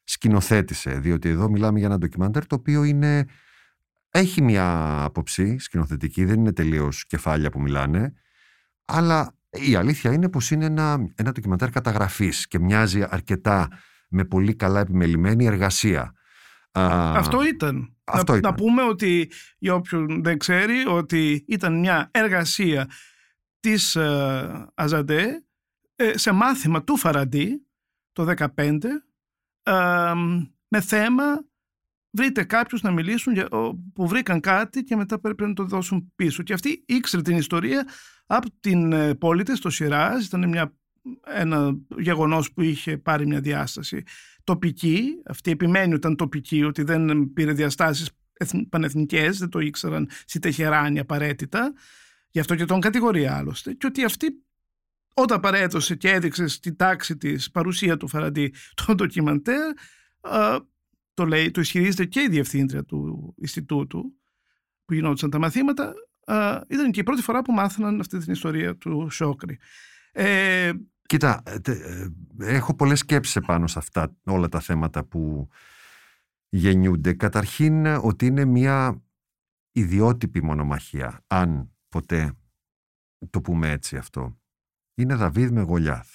σκηνοθέτησε. 0.03 0.99
Διότι 0.99 1.29
εδώ 1.29 1.49
μιλάμε 1.49 1.77
για 1.77 1.87
ένα 1.87 1.97
ντοκιμαντέρ 1.97 2.47
το 2.47 2.55
οποίο 2.55 2.83
είναι, 2.83 3.25
έχει 4.09 4.41
μία 4.41 4.97
άποψη 5.03 5.57
σκηνοθετική, 5.57 6.25
δεν 6.25 6.39
είναι 6.39 6.53
τελείως 6.53 7.05
κεφάλια 7.05 7.49
που 7.49 7.61
μιλάνε, 7.61 8.13
αλλά 8.85 9.35
η 9.49 9.75
αλήθεια 9.75 10.13
είναι 10.13 10.29
πως 10.29 10.51
είναι 10.51 10.65
ένα, 10.65 10.97
ένα 11.15 11.31
ντοκιμαντέρ 11.31 11.69
καταγραφής 11.69 12.47
και 12.47 12.59
μοιάζει 12.59 13.05
αρκετά 13.09 13.67
με 14.09 14.25
πολύ 14.25 14.55
καλά 14.55 14.79
επιμελημένη 14.79 15.45
εργασία. 15.45 16.13
Α, 16.71 17.11
Αυτό 17.17 17.43
ήταν. 17.43 17.95
αυτό 18.03 18.31
να, 18.31 18.37
ήταν. 18.37 18.51
να 18.51 18.57
πούμε 18.57 18.83
ότι, 18.83 19.31
για 19.57 19.73
όποιον 19.73 20.23
δεν 20.23 20.37
ξέρει, 20.37 20.85
ότι 20.87 21.45
ήταν 21.47 21.79
μια 21.79 22.09
εργασία 22.13 22.89
της 23.59 23.95
ε, 23.95 24.71
Αζαντέ 24.73 25.43
ε, 25.95 26.17
σε 26.17 26.31
μάθημα 26.31 26.83
του 26.83 26.97
Φαραντί 26.97 27.67
το 28.11 28.33
2015 28.55 28.77
ε, 29.63 30.13
με 30.67 30.81
θέμα 30.81 31.23
βρείτε 32.11 32.43
κάποιους 32.43 32.81
να 32.81 32.91
μιλήσουν 32.91 33.33
για, 33.33 33.49
ο, 33.49 33.75
που 33.93 34.07
βρήκαν 34.07 34.39
κάτι 34.39 34.83
και 34.83 34.95
μετά 34.95 35.19
πρέπει 35.19 35.43
να 35.43 35.53
το 35.53 35.63
δώσουν 35.63 36.11
πίσω. 36.15 36.43
Και 36.43 36.53
αυτή 36.53 36.83
ήξερε 36.87 37.21
την 37.21 37.37
ιστορία 37.37 37.87
από 38.25 38.47
την 38.59 38.91
ε, 38.91 39.15
πόλη 39.15 39.43
της, 39.43 39.59
το 39.59 39.69
Σιράζ, 39.69 40.25
ήταν 40.25 40.49
μια, 40.49 40.73
ένα 41.25 41.77
γεγονός 41.97 42.53
που 42.53 42.61
είχε 42.61 42.97
πάρει 42.97 43.27
μια 43.27 43.39
διάσταση 43.39 44.03
τοπική, 44.43 45.21
αυτή 45.25 45.51
επιμένει 45.51 45.87
ότι 45.87 45.95
ήταν 45.95 46.15
τοπική, 46.15 46.63
ότι 46.63 46.83
δεν 46.83 47.31
πήρε 47.33 47.53
διαστάσεις 47.53 48.09
πανεθνικές, 48.69 49.37
δεν 49.37 49.49
το 49.49 49.59
ήξεραν 49.59 50.09
στη 50.25 50.39
Τεχεράνη 50.39 50.99
απαραίτητα, 50.99 51.73
γι' 52.29 52.39
αυτό 52.39 52.55
και 52.55 52.65
τον 52.65 52.79
κατηγορεί 52.79 53.25
άλλωστε, 53.27 53.73
και 53.73 53.85
ότι 53.85 54.03
αυτή 54.03 54.43
όταν 55.13 55.39
παρέδωσε 55.39 55.95
και 55.95 56.09
έδειξε 56.09 56.47
στη 56.47 56.75
τάξη 56.75 57.17
της 57.17 57.51
παρουσία 57.51 57.97
του 57.97 58.07
Φαραντί 58.07 58.53
το 58.85 58.95
ντοκιμαντέρ, 58.95 59.73
το, 61.13 61.25
λέει, 61.25 61.51
το 61.51 61.61
ισχυρίζεται 61.61 62.05
και 62.05 62.21
η 62.21 62.27
διευθύντρια 62.27 62.83
του 62.83 63.33
Ινστιτούτου 63.37 64.13
που 64.85 64.93
γινόντουσαν 64.93 65.29
τα 65.29 65.39
μαθήματα, 65.39 65.93
ήταν 66.67 66.91
και 66.91 66.99
η 66.99 67.03
πρώτη 67.03 67.21
φορά 67.21 67.41
που 67.41 67.53
μάθαιναν 67.53 67.99
αυτή 67.99 68.17
την 68.17 68.33
ιστορία 68.33 68.77
του 68.77 69.07
Σόκρη. 69.09 69.59
Ε, 70.11 70.71
Κοίτα, 71.11 71.43
ε, 71.45 71.71
ε, 71.71 72.07
έχω 72.39 72.75
πολλές 72.75 72.99
σκέψεις 72.99 73.35
επάνω 73.35 73.67
σε 73.67 73.79
αυτά 73.79 74.15
όλα 74.25 74.47
τα 74.47 74.59
θέματα 74.59 75.03
που 75.03 75.47
γεννιούνται. 76.49 77.13
Καταρχήν 77.13 77.85
ότι 77.85 78.25
είναι 78.25 78.45
μια 78.45 79.03
ιδιότυπη 79.71 80.43
μονομαχία, 80.43 81.23
αν 81.27 81.71
ποτέ 81.89 82.33
το 83.29 83.41
πούμε 83.41 83.69
έτσι 83.69 83.97
αυτό. 83.97 84.40
Είναι 84.93 85.15
Δαβίδ 85.15 85.51
με 85.51 85.61
Γολιάθ. 85.61 86.09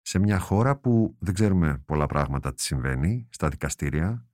Σε 0.00 0.18
μια 0.18 0.38
χώρα 0.38 0.76
που 0.76 1.16
δεν 1.18 1.34
ξέρουμε 1.34 1.82
πολλά 1.86 2.06
πράγματα 2.06 2.54
τι 2.54 2.62
συμβαίνει 2.62 3.28
στα 3.30 3.48
δικαστήρια. 3.48 4.24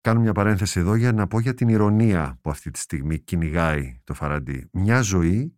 Κάνω 0.00 0.20
μια 0.20 0.32
παρένθεση 0.32 0.80
εδώ 0.80 0.94
για 0.94 1.12
να 1.12 1.26
πω 1.26 1.40
για 1.40 1.54
την 1.54 1.68
ηρωνία 1.68 2.38
που 2.40 2.50
αυτή 2.50 2.70
τη 2.70 2.78
στιγμή 2.78 3.18
κυνηγάει 3.18 4.00
το 4.04 4.14
Φαραντί. 4.14 4.68
Μια 4.72 5.00
ζωή 5.00 5.56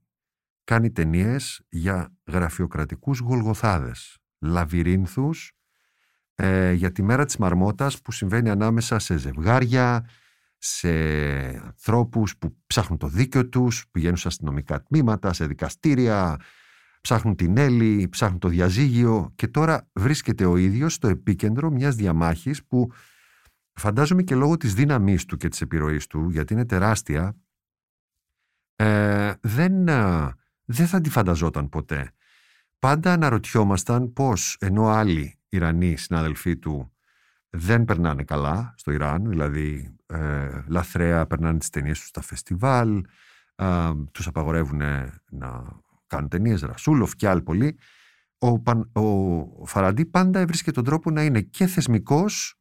κάνει 0.65 0.91
ταινίες 0.91 1.67
για 1.69 2.17
γραφειοκρατικούς 2.27 3.19
γολγοθάδες, 3.19 4.19
λαβυρίνθους, 4.39 5.53
ε, 6.35 6.73
για 6.73 6.93
τη 6.93 7.03
μέρα 7.03 7.25
της 7.25 7.37
μαρμότας 7.37 8.01
που 8.01 8.13
συμβαίνει 8.13 8.51
ανάμεσα 8.51 8.99
σε 8.99 9.17
ζευγάρια, 9.17 10.09
σε 10.59 10.89
ανθρώπους 11.65 12.37
που 12.37 12.57
ψάχνουν 12.67 12.99
το 12.99 13.09
δίκαιο 13.09 13.49
τους, 13.49 13.89
πηγαίνουν 13.91 14.17
σε 14.17 14.29
αστυνομικά 14.29 14.83
τμήματα, 14.83 15.33
σε 15.33 15.47
δικαστήρια, 15.47 16.37
ψάχνουν 17.05 17.37
την 17.37 17.57
Έλλη, 17.57 18.09
ψάχνουν 18.09 18.39
το 18.39 18.49
διαζύγιο 18.49 19.33
και 19.35 19.49
τώρα 19.49 19.89
βρίσκεται 19.93 20.45
ο 20.45 20.57
ίδιος 20.57 20.95
στο 20.95 21.09
επίκεντρο 21.09 21.71
μιας 21.71 21.95
διαμάχης 21.95 22.65
που 22.65 22.91
φαντάζομαι 23.73 24.23
και 24.23 24.35
λόγω 24.35 24.57
της 24.57 24.75
δύναμής 24.75 25.25
του 25.25 25.37
και 25.37 25.49
της 25.49 25.61
επιρροής 25.61 26.07
του, 26.07 26.29
γιατί 26.31 26.53
είναι 26.53 26.65
τεράστια, 26.65 27.37
ε, 28.77 29.33
δεν, 29.41 29.89
ε, 29.89 30.33
δεν 30.65 30.87
θα 30.87 31.01
τη 31.01 31.11
φανταζόταν 31.11 31.69
ποτέ. 31.69 32.11
Πάντα 32.79 33.13
αναρωτιόμασταν 33.13 34.13
πώς 34.13 34.57
ενώ 34.61 34.89
άλλοι 34.89 35.39
Ιρανοί 35.49 35.97
συνάδελφοί 35.97 36.57
του 36.57 36.93
δεν 37.49 37.85
περνάνε 37.85 38.23
καλά 38.23 38.75
στο 38.77 38.93
Ιράν, 38.93 39.29
δηλαδή 39.29 39.97
ε, 40.07 40.49
λαθρέα 40.67 41.27
περνάνε 41.27 41.59
τις 41.59 41.71
ταινίες 41.71 41.99
τους 41.99 42.09
στα 42.09 42.23
φεστιβάλ, 42.23 43.05
ε, 43.55 43.91
τους 44.13 44.27
απαγορεύουν 44.27 44.83
να 45.31 45.83
κάνουν 46.07 46.29
ταινίες, 46.29 46.61
Ρασούλοφ 46.61 47.15
και 47.15 47.29
άλλοι 47.29 47.43
πολλοί, 47.43 47.79
ο, 48.39 48.49
ο 49.01 49.67
Φαραντί 49.67 50.05
πάντα 50.05 50.41
έβρισκε 50.41 50.71
τον 50.71 50.85
τρόπο 50.85 51.11
να 51.11 51.23
είναι 51.23 51.41
και 51.41 51.67
θεσμικός 51.67 52.59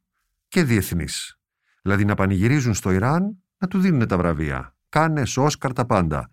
και 0.47 0.63
διεθνής. 0.63 1.39
Δηλαδή 1.81 2.05
να 2.05 2.15
πανηγυρίζουν 2.15 2.73
στο 2.73 2.91
Ιράν 2.91 3.43
να 3.57 3.67
του 3.67 3.79
δίνουν 3.79 4.07
τα 4.07 4.17
βραβεία. 4.17 4.75
Κάνες, 4.89 5.37
Όσκαρ, 5.37 5.73
τα 5.73 5.85
πάντα. 5.85 6.29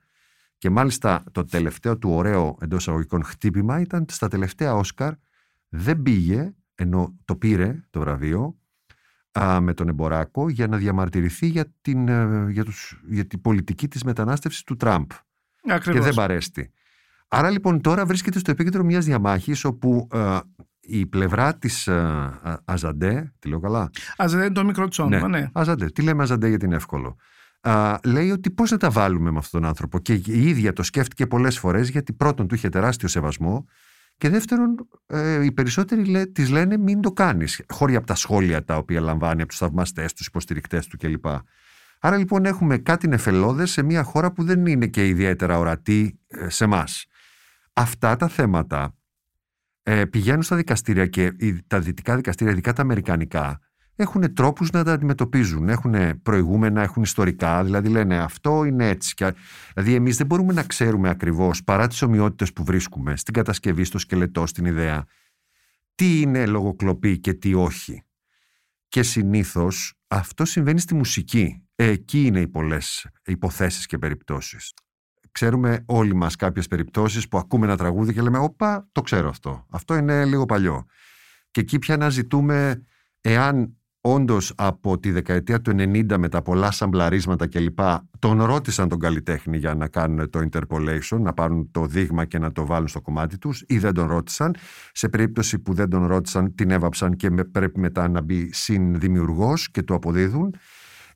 Και 0.59 0.71
μάλιστα 0.71 1.25
το 1.33 1.45
τελευταίο 1.45 1.99
του 1.99 2.11
ωραίο 2.11 2.57
εντός 2.61 2.89
αγωγικών 2.89 3.25
χτύπημα 3.25 3.81
ήταν 3.81 4.07
στα 4.09 4.29
τελευταία 4.29 4.75
Όσκαρ 4.75 5.13
δεν 5.69 6.03
πήγε, 6.03 6.55
ενώ 6.75 7.19
το 7.25 7.37
πήρε 7.37 7.81
το 7.91 8.01
βραβείο 8.01 8.59
α, 9.39 9.61
με 9.61 9.75
τον 9.75 9.89
Εμποράκο 9.89 10.49
για 10.49 10.67
να 10.67 10.77
διαμαρτυρηθεί 10.77 11.47
για 11.47 11.75
την, 11.81 12.09
ε, 12.09 12.47
για 12.51 12.65
τους, 12.65 13.03
για 13.09 13.27
την 13.27 13.41
πολιτική 13.41 13.89
της 13.89 14.05
μετανάστευσης 14.05 14.63
του 14.63 14.77
Τραμπ. 14.77 15.11
Και 15.83 16.01
δεν 16.01 16.15
παρέστη. 16.15 16.73
Άρα 17.33 17.51
λοιπόν 17.51 17.81
τώρα 17.81 18.07
βρίσκεται 18.07 18.39
στο 18.39 18.51
επίκεντρο 18.51 18.85
μιας 18.85 19.05
διαμάχης 19.05 19.65
όπου 19.65 20.09
ε, 20.13 20.39
η 20.81 21.07
πλευρά 21.07 21.59
της 21.59 21.87
ε, 21.87 22.61
Αζαντέ, 22.65 23.33
τη 23.39 23.49
λέω 23.49 23.61
καλά; 23.61 23.91
Αζαντέ 24.17 24.45
είναι 24.45 24.55
το 24.55 24.65
μικρό 24.65 24.89
της 24.89 24.99
όνομα, 24.99 25.29
ναι. 25.29 25.39
ναι. 25.39 25.49
Αζαντέ, 25.53 25.87
τι 25.87 26.03
λέμε 26.03 26.23
Αζαντέ 26.23 26.49
γιατί 26.49 26.65
είναι 26.65 26.77
εύκολο; 26.77 27.17
Α, 27.61 27.99
λέει 28.05 28.31
ότι 28.31 28.51
πώς 28.51 28.71
να 28.71 28.77
τα 28.77 28.91
βάλουμε 28.91 29.31
με 29.31 29.39
αυτόν 29.39 29.61
τον 29.61 29.69
άνθρωπο; 29.69 29.99
Και 29.99 30.13
η 30.13 30.49
ίδια 30.49 30.73
το 30.73 30.83
σκέφτηκε 30.83 31.27
πολλές 31.27 31.59
φορές 31.59 31.89
γιατί 31.89 32.13
πρώτον 32.13 32.49
του 32.49 32.55
είχε 32.55 32.69
τεράστιο 32.69 33.09
σεβασμό 33.09 33.67
και 34.21 34.29
δεύτερον, 34.29 34.89
ε, 35.07 35.45
οι 35.45 35.53
περισσότεροι 35.53 36.05
λέ, 36.05 36.27
της 36.27 36.51
λένε 36.51 36.77
μην 36.77 37.01
το 37.01 37.13
κάνεις, 37.13 37.63
χώρια 37.69 37.99
από 37.99 38.07
τα 38.07 38.15
σχόλια 38.15 38.65
τα 38.65 38.77
οποία 38.77 39.01
λαμβάνει 39.01 39.41
από 39.41 39.51
τους 39.51 39.59
θαυμαστές, 39.59 40.13
τους 40.13 40.27
υποστηρικτές 40.27 40.87
του 40.87 40.97
κλπ. 40.97 41.25
Άρα 42.01 42.17
λοιπόν 42.17 42.45
έχουμε 42.45 42.79
κάτι 42.79 43.09
νεφελώδες 43.09 43.71
σε 43.71 43.83
μια 43.83 44.03
χώρα 44.03 44.33
που 44.33 44.45
δεν 44.45 44.67
είναι 44.67 44.87
και 44.87 45.07
ιδιαίτερα 45.07 45.59
ορατή 45.59 46.19
ε, 46.29 46.49
σε 46.49 46.65
εμάς. 46.65 47.07
Αυτά 47.73 48.17
τα 48.17 48.29
θέματα 48.29 48.97
ε, 49.83 50.05
πηγαίνουν 50.05 50.43
στα 50.43 50.57
δικαστήρια 50.57 51.07
και 51.07 51.33
τα 51.67 51.81
δυτικά 51.81 52.17
δικαστήρια, 52.17 52.53
ειδικά 52.53 52.73
τα 52.73 52.83
αμερικανικά, 52.83 53.61
έχουν 54.01 54.35
τρόπους 54.35 54.71
να 54.71 54.85
τα 54.85 54.93
αντιμετωπίζουν. 54.93 55.69
Έχουν 55.69 56.23
προηγούμενα, 56.23 56.83
έχουν 56.83 57.03
ιστορικά. 57.03 57.65
Δηλαδή 57.65 57.89
λένε 57.89 58.19
αυτό 58.19 58.65
είναι 58.65 58.89
έτσι. 58.89 59.15
Δηλαδή, 59.75 59.95
εμείς 59.95 60.17
δεν 60.17 60.27
μπορούμε 60.27 60.53
να 60.53 60.63
ξέρουμε 60.63 61.09
ακριβώς, 61.09 61.65
παρά 61.65 61.87
τις 61.87 62.03
ομοιότητες 62.03 62.53
που 62.53 62.65
βρίσκουμε 62.65 63.17
στην 63.17 63.35
κατασκευή, 63.35 63.85
στο 63.85 63.99
σκελετό, 63.99 64.47
στην 64.47 64.65
ιδέα, 64.65 65.05
τι 65.95 66.21
είναι 66.21 66.47
λογοκλοπή 66.47 67.19
και 67.19 67.33
τι 67.33 67.55
όχι. 67.55 68.03
Και 68.89 69.03
συνήθως 69.03 69.95
αυτό 70.09 70.45
συμβαίνει 70.45 70.81
στη 70.81 70.95
μουσική. 70.95 71.65
Εκεί 71.75 72.27
είναι 72.27 72.41
οι 72.41 72.49
πολλές 72.49 73.07
υποθέσεις 73.25 73.87
και 73.87 73.99
περιπτώσεις. 73.99 74.73
Ξέρουμε 75.33 75.83
όλοι 75.87 76.15
μας 76.15 76.37
κάποιες 76.37 76.67
περιπτώσεις 76.67 77.29
που 77.29 77.39
ακούμε 77.39 77.67
ένα 77.67 77.77
τραγούδι 77.77 78.13
και 78.13 78.23
λέμε 78.23 78.39
Όπα, 78.39 78.89
το 78.93 79.01
ξέρω 79.01 79.29
αυτό. 79.29 79.67
Αυτό 79.71 79.95
είναι 79.95 80.25
λίγο 80.25 80.45
παλιό. 80.45 80.85
Και 81.51 81.61
εκεί 81.61 81.79
πια 81.79 81.97
να 81.97 82.09
ζητούμε 82.09 82.85
εάν 83.21 83.75
όντως 84.01 84.53
από 84.57 84.99
τη 84.99 85.11
δεκαετία 85.11 85.61
του 85.61 85.71
90 85.71 86.17
με 86.19 86.29
τα 86.29 86.43
πολλά 86.43 86.71
σαμπλαρίσματα 86.71 87.47
κλπ. 87.47 87.79
τον 88.19 88.43
ρώτησαν 88.43 88.89
τον 88.89 88.99
καλλιτέχνη 88.99 89.59
για 89.59 89.75
να 89.75 89.89
κάνουν 89.89 90.31
το 90.31 90.49
interpolation, 90.51 91.19
να 91.21 91.33
πάρουν 91.33 91.71
το 91.71 91.87
δείγμα 91.87 92.25
και 92.25 92.39
να 92.39 92.53
το 92.53 92.67
βάλουν 92.67 92.89
στο 92.89 93.01
κομμάτι 93.01 93.39
τους 93.39 93.65
ή 93.67 93.79
δεν 93.79 93.95
τον 93.95 94.07
ρώτησαν. 94.07 94.55
Σε 94.93 95.09
περίπτωση 95.09 95.59
που 95.59 95.75
δεν 95.75 95.89
τον 95.89 96.07
ρώτησαν 96.07 96.55
την 96.55 96.71
έβαψαν 96.71 97.17
και 97.17 97.31
πρέπει 97.31 97.81
μετά 97.81 98.09
να 98.09 98.21
μπει 98.21 98.53
συνδημιουργός 98.53 99.71
και 99.71 99.83
το 99.83 99.95
αποδίδουν. 99.95 100.55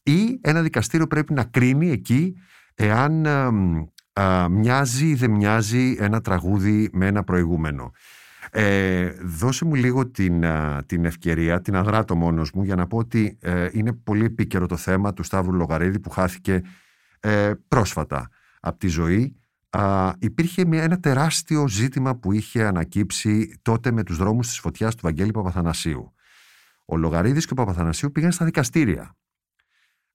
Ή 0.02 0.38
ένα 0.40 0.62
δικαστήριο 0.62 1.06
πρέπει 1.06 1.33
να 1.33 1.44
κρίνει 1.44 1.90
εκεί 1.90 2.35
εάν 2.75 3.26
μοιάζει 4.50 5.09
ή 5.09 5.14
δεν 5.14 5.30
μοιάζει 5.30 5.97
ένα 5.99 6.21
τραγούδι 6.21 6.90
με 6.92 7.06
ένα 7.06 7.25
προηγούμενο. 7.25 7.92
Ε, 8.50 9.11
δώσε 9.23 9.64
μου 9.64 9.75
λίγο 9.75 10.06
την, 10.06 10.44
την 10.87 11.04
ευκαιρία, 11.04 11.61
την 11.61 11.76
αδράτω 11.76 12.16
μόνος 12.16 12.52
μου 12.52 12.62
για 12.62 12.75
να 12.75 12.87
πω 12.87 12.97
ότι 12.97 13.38
ε, 13.40 13.68
είναι 13.73 13.92
πολύ 13.92 14.25
επίκαιρο 14.25 14.66
το 14.66 14.76
θέμα 14.76 15.12
του 15.12 15.23
Σταύρου 15.23 15.52
Λογαρίδη 15.52 16.00
που 16.00 16.11
χάθηκε 16.11 16.62
ε, 17.21 17.52
πρόσφατα 17.68 18.28
από 18.61 18.78
τη 18.78 18.88
ζωή. 18.88 19.37
Α, 19.71 20.12
υπήρχε 20.18 20.64
μια, 20.64 20.83
ένα 20.83 21.00
τεράστιο 21.00 21.68
ζήτημα 21.68 22.16
που 22.16 22.33
είχε 22.33 22.64
ανακύψει 22.64 23.59
τότε 23.62 23.90
με 23.90 24.02
τους 24.02 24.16
δρόμους 24.16 24.47
της 24.47 24.59
φωτιάς 24.59 24.94
του 24.94 25.00
Βαγγέλη 25.02 25.30
Παπαθανασίου. 25.30 26.14
Ο 26.85 26.97
Λογαρίδης 26.97 27.47
και 27.47 27.52
ο 27.52 27.56
Παπαθανασίου 27.56 28.12
πήγαν 28.12 28.33
στα 28.33 28.44
δικαστήρια. 28.44 29.16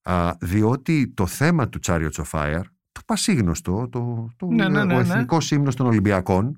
Α, 0.01 0.31
διότι 0.39 1.13
το 1.13 1.25
θέμα 1.25 1.69
του 1.69 1.79
Chariot 1.83 2.11
of 2.11 2.23
Fire, 2.31 2.61
το 2.61 2.78
πασίγνωστο, 3.09 3.89
το, 3.89 4.29
το, 4.37 4.45
ναι, 4.45 4.69
ναι, 4.69 4.83
ναι, 4.83 4.93
ο 4.93 4.97
ναι. 4.97 5.01
εθνικός 5.01 5.51
ύμνος 5.51 5.75
των 5.75 5.85
Ολυμπιακών, 5.85 6.55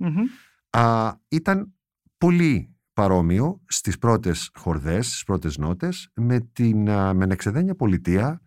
α, 0.69 1.13
ήταν 1.27 1.73
πολύ 2.17 2.75
παρόμοιο 2.93 3.61
στις 3.67 3.97
πρώτες 3.97 4.49
χορδές, 4.53 5.07
στις 5.07 5.23
πρώτες 5.23 5.57
νότες 5.57 6.09
με 6.15 6.39
την 6.39 6.83
μενεξεδένια 6.91 7.75
πολιτεία 7.75 8.41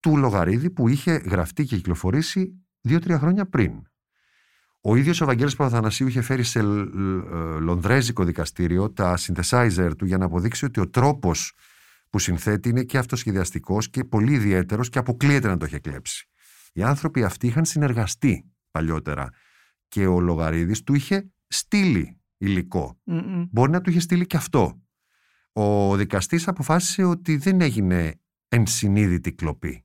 του 0.00 0.16
Λογαρίδη 0.16 0.70
που 0.70 0.88
είχε 0.88 1.12
γραφτεί 1.12 1.64
και 1.64 1.76
κυκλοφορήσει 1.76 2.66
δύο-τρία 2.80 3.18
χρόνια 3.18 3.46
πριν. 3.46 3.82
Ο 4.80 4.96
ίδιος 4.96 5.20
ο 5.20 5.26
Βαγγέλης 5.26 5.56
Παπαθανασίου 5.56 6.06
είχε 6.06 6.20
φέρει 6.20 6.42
σε 6.42 6.62
λονδρέζικο 7.60 8.24
δικαστήριο 8.24 8.92
τα 8.92 9.18
synthesizer 9.18 9.90
του 9.98 10.04
για 10.04 10.18
να 10.18 10.24
αποδείξει 10.24 10.64
ότι 10.64 10.80
ο 10.80 10.88
τρόπος 10.88 11.52
που 12.10 12.18
συνθέτει 12.18 12.68
είναι 12.68 12.82
και 12.82 12.98
αυτοσχεδιαστικός 12.98 13.90
και 13.90 14.04
πολύ 14.04 14.32
ιδιαίτερος 14.32 14.88
και 14.88 14.98
αποκλείεται 14.98 15.48
να 15.48 15.56
το 15.56 15.66
είχε 15.66 15.78
κλέψει. 15.78 16.27
Οι 16.72 16.82
άνθρωποι 16.82 17.24
αυτοί 17.24 17.46
είχαν 17.46 17.64
συνεργαστεί 17.64 18.50
παλιότερα 18.70 19.28
και 19.88 20.06
ο 20.06 20.20
Λογαρίδης 20.20 20.82
του 20.82 20.94
είχε 20.94 21.30
στείλει 21.46 22.18
Μπορεί 23.50 23.70
να 23.70 23.80
του 23.80 23.90
είχε 23.90 24.00
στείλει 24.00 24.26
και 24.26 24.36
αυτό. 24.36 24.82
Ο 25.52 25.96
δικαστής 25.96 26.48
αποφάσισε 26.48 27.04
ότι 27.04 27.36
δεν 27.36 27.60
έγινε 27.60 28.20
ενσυνείδητη 28.48 29.32
κλοπή. 29.32 29.84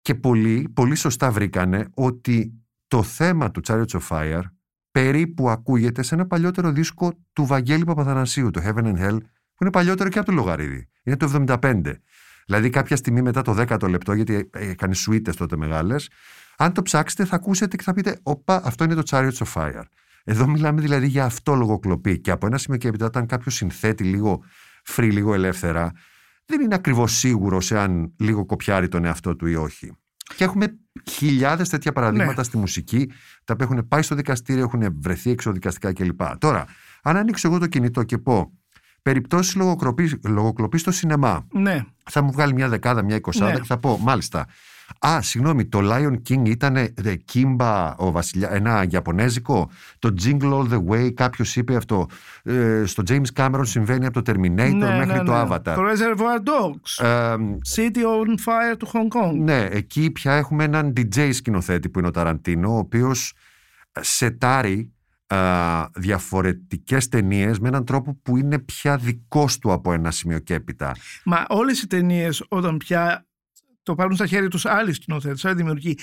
Και 0.00 0.14
πολλοί, 0.14 0.68
πολύ 0.74 0.94
σωστά 0.94 1.30
βρήκανε 1.30 1.88
ότι 1.94 2.52
το 2.88 3.02
θέμα 3.02 3.50
του 3.50 3.60
Chariots 3.66 4.00
of 4.00 4.08
Fire 4.08 4.42
περίπου 4.90 5.50
ακούγεται 5.50 6.02
σε 6.02 6.14
ένα 6.14 6.26
παλιότερο 6.26 6.72
δίσκο 6.72 7.12
του 7.32 7.46
Βαγγέλη 7.46 7.84
Παπαθανασίου, 7.84 8.50
το 8.50 8.60
Heaven 8.64 8.84
and 8.84 8.98
Hell, 8.98 9.18
που 9.54 9.64
είναι 9.64 9.70
παλιότερο 9.70 10.08
και 10.08 10.18
από 10.18 10.26
το 10.26 10.32
Λογαρίδη. 10.32 10.88
Είναι 11.02 11.16
το 11.16 11.44
75. 11.46 11.94
Δηλαδή, 12.48 12.70
κάποια 12.70 12.96
στιγμή 12.96 13.22
μετά 13.22 13.42
το 13.42 13.64
10ο 13.68 13.88
λεπτό, 13.88 14.12
γιατί 14.12 14.50
έκανε 14.52 14.94
σουίτες 14.94 15.36
τότε 15.36 15.56
μεγάλες, 15.56 16.08
αν 16.56 16.72
το 16.72 16.82
ψάξετε, 16.82 17.24
θα 17.24 17.36
ακούσετε 17.36 17.76
και 17.76 17.82
θα 17.82 17.92
πείτε: 17.92 18.18
Όπα, 18.22 18.60
αυτό 18.64 18.84
είναι 18.84 18.94
το 18.94 19.02
Chariots 19.10 19.36
of 19.44 19.52
Fire. 19.54 19.82
Εδώ 20.24 20.46
μιλάμε 20.46 20.80
δηλαδή 20.80 21.06
για 21.06 21.24
αυτό 21.24 21.54
λογοκλοπή. 21.54 22.18
Και 22.18 22.30
από 22.30 22.46
ένα 22.46 22.58
σημείο 22.58 22.78
και 22.78 22.88
έπειτα, 22.88 23.06
όταν 23.06 23.26
κάποιος 23.26 23.54
συνθέτει 23.54 24.04
λίγο 24.04 24.42
free, 24.86 25.08
λίγο 25.12 25.34
ελεύθερα, 25.34 25.92
δεν 26.46 26.60
είναι 26.60 26.74
ακριβώς 26.74 27.12
σίγουρος 27.12 27.70
εάν 27.70 28.12
λίγο 28.18 28.46
κοπιάρει 28.46 28.88
τον 28.88 29.04
εαυτό 29.04 29.36
του 29.36 29.46
ή 29.46 29.54
όχι. 29.54 29.92
Και 30.36 30.44
έχουμε 30.44 30.78
χιλιάδες 31.10 31.68
τέτοια 31.68 31.92
παραδείγματα 31.92 32.34
Ναι. 32.36 32.42
στη 32.42 32.56
μουσική, 32.56 33.10
τα 33.44 33.52
οποία 33.52 33.66
έχουν 33.70 33.88
πάει 33.88 34.02
στο 34.02 34.14
δικαστήριο, 34.14 34.62
έχουν 34.62 35.00
βρεθεί 35.00 35.30
εξοδικαστικά 35.30 35.92
κλπ. 35.92 36.20
Τώρα, 36.38 36.64
αν 37.02 37.16
ανοίξω 37.16 37.48
εγώ 37.48 37.58
το 37.58 37.66
κινητό 37.66 38.02
και 38.02 38.18
πω 38.18 38.52
περιπτώσεις 39.02 39.56
λογοκλοπή 40.24 40.78
στο 40.78 40.90
σινεμά, 40.90 41.46
Ναι. 41.52 41.84
θα 42.10 42.22
μου 42.22 42.32
βγάλει 42.32 42.52
μια 42.54 42.68
δεκάδα, 42.68 43.02
μια 43.02 43.16
εικοσάδα 43.16 43.52
Ναι. 43.52 43.58
και 43.58 43.64
θα 43.66 43.78
πω, 43.78 43.98
μάλιστα. 44.02 44.46
Α, 44.98 45.22
συγγνώμη, 45.22 45.66
το 45.66 45.80
Lion 45.82 46.14
King 46.28 46.42
ήταν 46.48 46.76
The 47.04 47.14
Kimba, 47.32 47.92
ο 47.96 48.10
βασιλιά, 48.10 48.50
ένα 48.52 48.86
Ιαπωνέζικο. 48.90 49.70
Το 49.98 50.14
Jingle 50.22 50.52
All 50.52 50.68
the 50.72 50.84
Way, 50.88 51.12
κάποιος 51.14 51.56
είπε 51.56 51.76
αυτό. 51.76 52.06
Ε, 52.42 52.82
στο 52.86 53.02
James 53.08 53.32
Cameron 53.34 53.60
συμβαίνει 53.62 54.06
από 54.06 54.22
το 54.22 54.32
Terminator 54.32 54.72
ναι, 54.74 54.96
μέχρι 54.96 55.12
ναι, 55.18 55.22
το 55.22 55.32
ναι. 55.32 55.44
Avatar. 55.48 55.60
Το 55.74 55.82
Reservoir 55.82 56.38
Dogs. 56.48 57.04
Ε, 57.06 57.34
City 57.76 57.96
on 57.98 58.28
Fire 58.44 58.76
του 58.78 58.86
Hong 58.92 59.18
Kong. 59.18 59.34
ναι, 59.38 59.66
εκεί 59.70 60.10
πια 60.10 60.32
έχουμε 60.32 60.64
έναν 60.64 60.92
DJ 60.96 61.28
σκηνοθέτη 61.32 61.88
που 61.88 61.98
είναι 61.98 62.08
ο 62.08 62.10
Ταραντίνο, 62.10 62.74
ο 62.74 62.78
οποίος 62.78 63.32
σετάρει 64.00 64.78
α, 64.80 64.97
διαφορετικές 65.94 67.08
ταινίες 67.08 67.58
με 67.58 67.68
έναν 67.68 67.84
τρόπο 67.84 68.14
που 68.22 68.36
είναι 68.36 68.58
πια 68.58 68.96
δικός 68.96 69.58
του 69.58 69.72
από 69.72 69.92
ένα 69.92 70.10
σημείο 70.10 70.38
και 70.38 70.54
έπειτα. 70.54 70.96
Μα 71.24 71.44
όλες 71.48 71.82
οι 71.82 71.86
ταινίες 71.86 72.44
όταν 72.48 72.76
πια 72.76 73.26
το 73.82 73.94
πάρουν 73.94 74.14
στα 74.14 74.26
χέρια 74.26 74.48
τους 74.48 74.66
άλλοι 74.66 74.92
σκηνοθέτε, 74.92 75.48
άλλοι 75.48 75.56
δημιουργοί, 75.56 75.98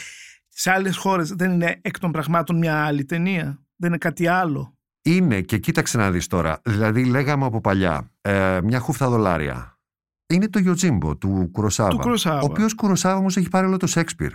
σε 0.49 0.71
άλλες 0.71 0.97
χώρες 0.97 1.29
δεν 1.29 1.51
είναι 1.51 1.79
εκ 1.81 1.99
των 1.99 2.11
πραγμάτων 2.11 2.57
μια 2.57 2.85
άλλη 2.85 3.05
ταινία. 3.05 3.59
Δεν 3.75 3.89
είναι 3.89 3.97
κάτι 3.97 4.27
άλλο. 4.27 4.77
Είναι 5.01 5.41
και 5.41 5.57
κοίταξε 5.57 5.97
να 5.97 6.11
δεις 6.11 6.27
τώρα, 6.27 6.61
δηλαδή 6.65 7.05
λέγαμε 7.05 7.45
από 7.45 7.61
παλιά, 7.61 8.11
ε, 8.21 8.59
μια 8.63 8.79
χούφτα 8.79 9.09
δολάρια. 9.09 9.79
Είναι 10.27 10.49
το 10.49 10.59
Yojimbo 10.65 11.19
του 11.19 11.49
Κουροσάβα. 11.51 11.89
Του 11.89 11.99
Kurosawa. 12.03 12.39
Ο 12.41 12.45
οποίος 12.45 12.75
Κουροσάβα 12.75 13.17
όμως 13.17 13.37
έχει 13.37 13.49
πάρει 13.49 13.67
όλο 13.67 13.77
το 13.77 13.87
Σέξπιρ. 13.87 14.31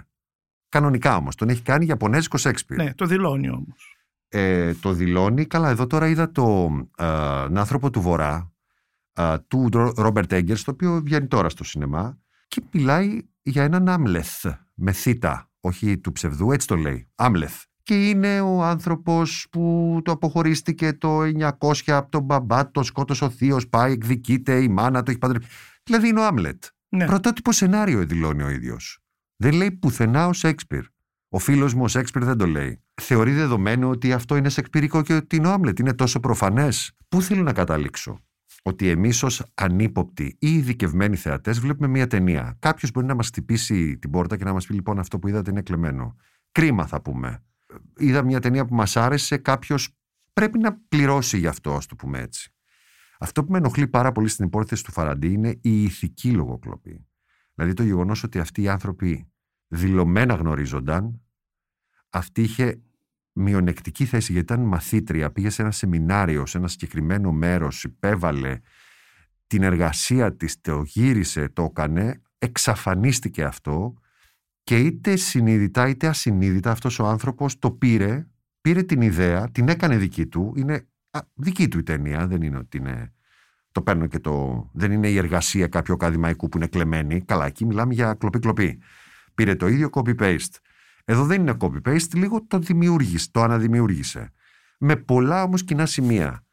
Κανονικά 0.69 1.17
όμως, 1.17 1.35
τον 1.35 1.49
έχει 1.49 1.63
κάνει 1.63 1.87
Ιαπωνέζικο 1.87 2.37
Σέξπιρ. 2.37 2.77
Ναι, 2.77 2.95
το 2.95 3.07
δηλώνει 3.07 3.51
όμως. 3.51 4.00
Ε, 4.33 4.75
το 4.75 4.93
δηλώνει. 4.93 5.47
Καλά, 5.47 5.69
εδώ 5.69 5.87
τώρα 5.87 6.09
είδα 6.09 6.33
το 6.33 6.71
ε, 6.97 7.05
άνθρωπο 7.55 7.91
του 7.91 8.01
Βορρά, 8.01 8.53
ε, 9.13 9.35
του 9.49 9.69
Ρόμπερτ 9.97 10.33
Έγκερς, 10.33 10.65
το 10.65 10.71
οποίο 10.71 11.01
βγαίνει 11.05 11.27
τώρα 11.27 11.49
στο 11.49 11.65
σινεμά 11.65 12.19
και 12.49 12.63
μιλάει 12.73 13.21
για 13.43 13.63
έναν 13.63 13.89
Άμλεθ 13.89 14.47
με 14.75 14.93
θήτα, 14.93 15.51
όχι 15.61 15.99
του 15.99 16.13
ψευδού, 16.13 16.53
έτσι 16.53 16.67
το 16.67 16.77
λέει. 16.77 17.09
Άμλεθ. 17.15 17.63
Και 17.83 18.09
είναι 18.09 18.41
ο 18.41 18.63
άνθρωπος 18.63 19.47
που 19.51 20.01
το 20.05 20.13
αποχωρίστηκε 20.13 20.93
το 20.93 21.21
900 21.59 21.73
από 21.87 22.11
τον 22.11 22.23
μπαμπά, 22.23 22.71
το 22.71 22.83
σκότωσε 22.83 23.25
ο 23.25 23.31
θείος, 23.31 23.69
πάει, 23.69 23.93
εκδικείται, 23.93 24.63
η 24.63 24.69
μάνα 24.69 25.03
το 25.03 25.11
έχει 25.11 25.21
παντρευτεί. 25.21 25.49
Δηλαδή 25.83 26.09
είναι 26.09 26.21
ο 26.21 26.27
Άμλετ. 26.27 26.65
Ναι. 26.89 27.07
Πρωτότυπο 27.07 27.53
σενάριο 27.53 28.07
δηλώνει 28.07 28.43
ο 28.43 28.49
ίδιος. 28.49 28.99
Δεν 29.37 29.53
λέει 29.53 29.71
πουθενά 29.71 30.27
ο 30.27 30.33
Σέξπιρ. 30.33 30.85
Ο 31.29 31.39
φίλος 31.39 31.75
μου 31.75 31.83
ο 31.83 31.89
Σέξπιρ 31.89 32.25
δεν 32.25 32.37
το 32.37 32.47
λέει. 32.47 32.83
Θεωρεί 33.01 33.33
δεδομένο 33.33 33.89
ότι 33.89 34.13
αυτό 34.13 34.37
είναι 34.37 34.49
σεξπυρικό 34.49 35.03
και 35.03 35.15
ότι 35.15 35.37
είναι 35.37 35.47
ο 35.47 35.53
Άμλετ. 35.53 35.79
Είναι 35.79 35.95
τόσο 35.95 36.21
προφανές. 36.21 36.93
Πού 37.09 37.23
θέλω 37.23 37.43
να 37.43 37.53
καταλήξω; 37.53 38.19
Ότι 38.63 38.89
εμείς 38.89 39.23
ως 39.23 39.43
ανύποπτοι 39.55 40.37
ή 40.39 40.55
ειδικευμένοι 40.55 41.17
θεατές 41.17 41.61
βλέπουμε 41.61 41.89
μια 41.89 42.07
ταινία. 42.07 42.57
Κάποιος 42.59 42.91
μπορεί 42.91 43.07
να 43.07 43.15
μας 43.15 43.27
χτυπήσει 43.27 43.99
την 43.99 44.11
πόρτα 44.11 44.37
και 44.37 44.45
να 44.45 44.53
μας 44.53 44.67
πει: 44.67 44.75
Λοιπόν, 44.75 44.99
αυτό 44.99 45.19
που 45.19 45.29
είδατε 45.29 45.51
είναι 45.51 45.63
κλεμμένο. 45.63 46.17
Κρίμα, 46.53 46.87
θα 46.87 47.03
πούμε. 47.03 47.45
Είδα 47.97 48.23
μια 48.23 48.41
ταινία 48.41 48.65
που 48.65 48.75
μας 48.75 48.97
άρεσε, 48.97 49.37
κάποιος 49.37 49.89
πρέπει 50.33 50.59
να 50.59 50.79
πληρώσει 50.89 51.39
γι' 51.39 51.47
αυτό, 51.47 51.75
ας 51.75 51.87
το 51.87 51.97
πούμε 51.97 52.19
έτσι. 52.19 52.53
Αυτό 53.19 53.45
που 53.45 53.53
με 53.53 53.59
ενοχλεί 53.59 53.89
πάρα 53.89 54.13
πολύ 54.13 54.29
στην 54.29 54.45
υπόθεση 54.45 54.85
του 54.85 54.93
Φαραντί 54.93 55.33
είναι 55.33 55.59
η 55.61 55.83
ηθική 55.83 56.31
λογοκλοπή. 56.31 57.07
Δηλαδή 57.55 57.75
το 57.75 57.83
γεγονός 57.83 58.23
ότι 58.23 58.39
αυτοί 58.39 58.63
οι 58.63 58.69
άνθρωποι 58.69 59.31
δηλωμένα 59.69 60.35
γνωρίζονταν, 60.35 61.21
αυτή 62.11 62.43
είχε 62.43 62.83
μειονεκτική 63.33 64.05
θέση 64.05 64.33
γιατί 64.33 64.53
ήταν 64.53 64.67
μαθήτρια, 64.67 65.31
πήγε 65.31 65.51
σε 65.51 65.63
ένα 65.63 65.71
σεμινάριο, 65.71 66.47
σε 66.47 66.59
ένα 66.59 66.69
συγκεκριμένο 66.69 67.33
μέρος, 67.33 67.85
υπέβαλε 67.85 68.59
την 69.47 69.63
εργασία 69.63 70.37
της, 70.37 70.61
το 70.61 70.83
γύρισε, 70.83 71.49
το 71.49 71.63
έκανε, 71.63 72.23
εξαφανίστηκε 72.39 73.45
αυτό 73.45 73.95
και 74.63 74.79
είτε 74.79 75.17
συνείδητα 75.17 75.89
είτε 75.89 76.07
ασυνείδητα 76.07 76.71
αυτός 76.71 76.99
ο 76.99 77.07
άνθρωπος 77.07 77.59
το 77.59 77.71
πήρε, 77.71 78.27
πήρε 78.61 78.83
την 78.83 79.01
ιδέα, 79.01 79.51
την 79.51 79.69
έκανε 79.69 79.97
δική 79.97 80.27
του, 80.27 80.53
είναι 80.57 80.89
α, 81.11 81.21
δική 81.35 81.69
του 81.69 81.79
η 81.79 81.83
ταινία, 81.83 82.27
δεν 82.27 82.43
είναι 82.43 82.57
ότι 82.57 82.77
είναι 82.77 83.13
το 83.73 83.83
παίρνω 83.83 84.07
και 84.07 84.19
το. 84.19 84.69
Δεν 84.73 84.93
είναι 84.93 85.09
η 85.09 85.17
εργασία 85.17 85.67
κάποιου 85.67 85.95
ακαδημαϊκού 85.95 86.49
που 86.49 86.57
είναι 86.57 86.67
κλεμμένη. 86.67 87.21
Καλά, 87.21 87.47
εκεί 87.47 87.65
μιλάμε 87.65 87.95
για 87.95 88.15
κλοπή-κλοπή. 88.15 88.79
Πήρε 89.35 89.55
το 89.55 89.67
ίδιο 89.67 89.89
copy-paste. 89.93 90.55
Εδώ 91.05 91.25
δεν 91.25 91.41
είναι 91.41 91.57
copy-paste, 91.61 92.15
λίγο 92.15 92.47
το 92.47 92.59
δημιούργησε, 92.59 93.29
το 93.31 93.43
αναδημιούργησε. 93.43 94.33
Με 94.79 94.97
πολλά 94.97 95.43
όμως 95.43 95.65
κοινά 95.65 95.87
σημεία. 95.87 96.45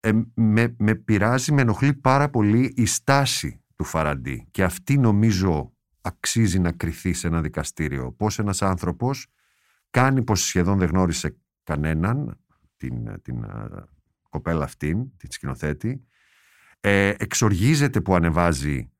Ε, 0.00 0.12
με, 0.34 0.74
με 0.78 0.94
πειράζει, 0.94 1.52
με 1.52 1.60
ενοχλεί 1.60 1.94
πάρα 1.94 2.28
πολύ 2.28 2.72
η 2.76 2.86
στάση 2.86 3.62
του 3.76 3.84
Φαραντί. 3.84 4.48
Και 4.50 4.64
αυτή 4.64 4.98
νομίζω 4.98 5.72
αξίζει 6.00 6.58
να 6.58 6.72
κριθεί 6.72 7.12
σε 7.12 7.26
ένα 7.26 7.40
δικαστήριο. 7.40 8.12
Πώς 8.12 8.38
ένας 8.38 8.62
άνθρωπος 8.62 9.26
κάνει 9.90 10.24
πως 10.24 10.44
σχεδόν 10.44 10.78
δεν 10.78 10.88
γνώρισε 10.88 11.36
κανέναν, 11.62 12.40
την, 12.76 13.22
την 13.22 13.44
α, 13.44 13.88
κοπέλα 14.28 14.64
αυτήν, 14.64 15.16
την 15.16 15.30
σκηνοθέτη, 15.30 16.06
ε, 16.80 17.14
εξοργίζεται 17.18 18.00
που 18.00 18.14
ανεβάζει 18.14 18.90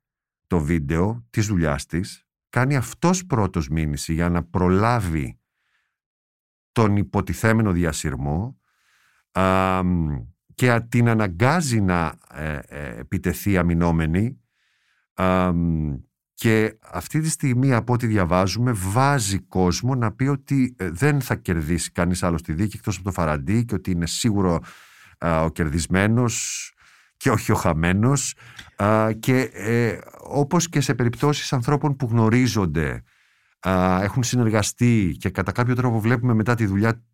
το 0.47 0.61
βίντεο 0.61 1.27
της 1.31 1.47
δουλειάς 1.47 1.87
της, 1.87 2.28
κάνει 2.49 2.77
αυτός 2.77 3.27
πρώτος 3.27 3.69
μήνυση 3.69 4.13
για 4.13 4.29
να 4.29 4.43
προλάβει 4.43 5.41
τον 6.73 6.97
υποτιθέμενο 6.97 7.73
διασυρμό 7.73 8.61
α, 9.33 9.81
και 10.55 10.81
την 10.89 11.09
αναγκάζει 11.09 11.81
να 11.81 12.19
ε, 12.35 12.59
ε, 12.69 12.99
επιτεθεί 12.99 13.57
αμυνόμενη 13.57 14.41
α, 15.15 15.53
και 16.35 16.79
αυτή 16.91 17.21
τη 17.21 17.29
στιγμή 17.29 17.73
από 17.73 17.93
ό,τι 17.93 18.07
διαβάζουμε 18.07 18.73
βάζει 18.75 19.39
κόσμο 19.39 19.95
να 19.95 20.13
πει 20.13 20.25
ότι 20.25 20.75
ε, 20.79 20.91
δεν 20.91 21.21
θα 21.21 21.35
κερδίσει 21.35 21.93
κανείς 21.93 22.23
άλλος 22.23 22.41
στη 22.41 22.53
δίκη 22.53 22.77
εκτός 22.77 22.95
από 22.97 23.05
το 23.05 23.13
Φαραντί 23.13 23.65
και 23.65 23.75
ότι 23.75 23.91
είναι 23.91 24.07
σίγουρο 24.07 24.61
α, 25.19 25.45
ο 25.45 25.51
κερδισμένος 25.51 26.73
και 27.17 27.31
όχι 27.31 27.53
ο 27.53 27.55
χαμένος 27.55 28.35
α, 28.83 29.13
και 29.13 29.41
ε, 29.41 29.99
όπως 30.19 30.69
και 30.69 30.81
σε 30.81 30.95
περιπτώσεις 30.95 31.53
ανθρώπων 31.53 31.97
που 31.97 32.07
γνωρίζονται 32.07 33.03
α, 33.69 34.03
έχουν 34.03 34.23
συνεργαστεί 34.23 35.17
και 35.19 35.31
κατά 35.31 35.53
κάποιο 35.53 35.75
τρόπο 35.75 36.01
βλέπουμε 36.01 36.35
μετά 36.35 36.55
τη 36.55 36.67
δουλειά 36.67 37.05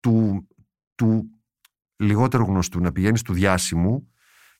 του, 0.00 0.46
του 0.94 1.30
λιγότερο 1.96 2.44
γνωστού 2.44 2.80
να 2.80 2.92
πηγαίνεις 2.92 3.22
του 3.22 3.32
διάσημου 3.32 4.12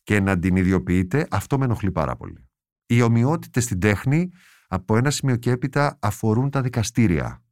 και 0.02 0.20
να 0.20 0.38
την 0.38 0.56
ιδιοποιείται 0.56 1.26
αυτό 1.30 1.58
με 1.58 1.64
ενοχλεί 1.64 1.90
πάρα 1.90 2.16
πολύ. 2.16 2.48
Οι 2.86 3.02
ομοιότητες 3.02 3.64
στην 3.64 3.80
τέχνη 3.80 4.30
από 4.68 4.96
ένα 4.96 5.10
σημείο 5.10 5.36
και 5.36 5.50
έπειτα 5.50 5.98
αφορούν 6.00 6.50
τα 6.50 6.60
δικαστήρια 6.62 7.44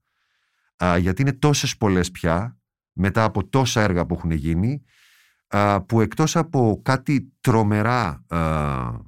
α, 0.84 0.96
γιατί 0.98 1.22
είναι 1.22 1.32
τόσες 1.32 1.76
πολλές 1.76 2.10
πια 2.10 2.58
μετά 2.92 3.24
από 3.24 3.48
τόσα 3.48 3.80
έργα 3.80 4.06
που 4.06 4.14
έχουν 4.14 4.30
γίνει 4.30 4.72
α, 4.72 4.82
που 5.86 6.00
εκτός 6.00 6.36
από 6.36 6.80
κάτι 6.84 7.32
τρομερά 7.40 8.24
α, 8.28 8.38
α, 8.38 9.02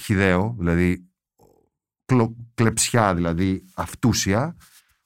χιδαίο, 0.00 0.54
δηλαδή 0.58 1.08
κλο, 2.04 2.36
κλεψιά, 2.54 3.14
δηλαδή 3.14 3.64
αυτούσια, 3.74 4.56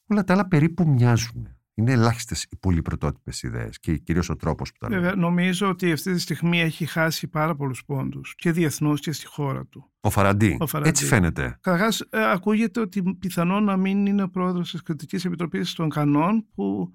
όλα 0.06 0.24
τα 0.24 0.32
άλλα 0.32 0.48
περίπου 0.48 0.88
μοιάζουν. 0.88 1.48
Είναι 1.74 1.92
ελάχιστες 1.92 2.42
οι 2.42 2.56
πολύ 2.56 2.82
πρωτότυπες 2.82 3.42
ιδέες 3.42 3.78
και 3.78 3.96
κυρίως 3.96 4.28
ο 4.28 4.36
τρόπος 4.36 4.72
που 4.72 4.76
τα 4.78 4.88
λέει. 4.88 4.98
Βέβαια, 4.98 5.14
νομίζω 5.14 5.68
ότι 5.68 5.92
αυτή 5.92 6.12
τη 6.12 6.20
στιγμή 6.20 6.60
έχει 6.60 6.86
χάσει 6.86 7.28
πάρα 7.28 7.54
πολλούς 7.54 7.84
πόντους 7.84 8.34
και 8.34 8.52
διεθνώς 8.52 9.00
και 9.00 9.12
στη 9.12 9.26
χώρα 9.26 9.66
του. 9.66 9.90
Ο 10.00 10.10
Φαραντί. 10.10 10.56
Ο 10.60 10.66
Φαραντί. 10.66 10.88
Έτσι 10.88 11.04
φαίνεται. 11.04 11.58
Καταρχάς, 11.60 12.08
ακούγεται 12.10 12.80
ότι 12.80 13.02
πιθανόν 13.18 13.64
να 13.64 13.76
μην 13.76 14.06
είναι 14.06 14.28
πρόεδρος 14.28 14.70
της 14.70 14.82
Κριτικής 14.82 15.24
Επιτροπής 15.24 15.72
των 15.72 15.88
Κανών, 15.88 16.46
που 16.54 16.92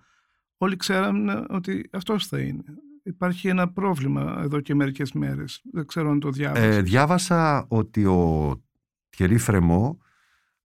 όλοι 0.58 0.76
ξέραμε 0.76 1.46
ότι 1.50 1.90
αυτός 1.92 2.28
θα 2.28 2.40
είναι. 2.40 2.64
Υπάρχει 3.04 3.48
ένα 3.48 3.72
πρόβλημα 3.72 4.42
εδώ 4.42 4.60
και 4.60 4.76
μερικές 4.76 5.12
μέρες. 5.12 5.62
Δεν 5.72 5.86
ξέρω 5.86 6.10
αν 6.10 6.20
το 6.20 6.30
διάβασα. 6.30 6.66
Ε, 6.66 6.82
διάβασα 6.82 7.66
ότι 7.68 8.06
ο 8.06 8.54
Τιερή 9.10 9.38
Φρεμό 9.38 9.98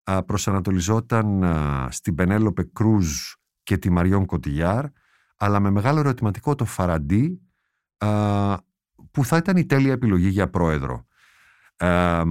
α, 0.02 0.22
προσανατολιζόταν 0.22 1.44
α, 1.44 1.88
στην 1.90 2.14
Πενέλοπε 2.14 2.62
Κρούζ 2.72 3.32
και 3.62 3.76
τη 3.76 3.90
Μαριόν 3.90 4.26
Κωτιλιάρ, 4.26 4.84
αλλά 5.36 5.60
με 5.60 5.70
μεγάλο 5.70 5.98
ερωτηματικό 5.98 6.54
το 6.54 6.64
Φαραντί, 6.64 7.40
α, 7.98 8.56
που 9.10 9.24
θα 9.24 9.36
ήταν 9.36 9.56
η 9.56 9.66
τέλεια 9.66 9.92
επιλογή 9.92 10.28
για 10.28 10.50
πρόεδρο. 10.50 11.06
Ε, 11.76 12.22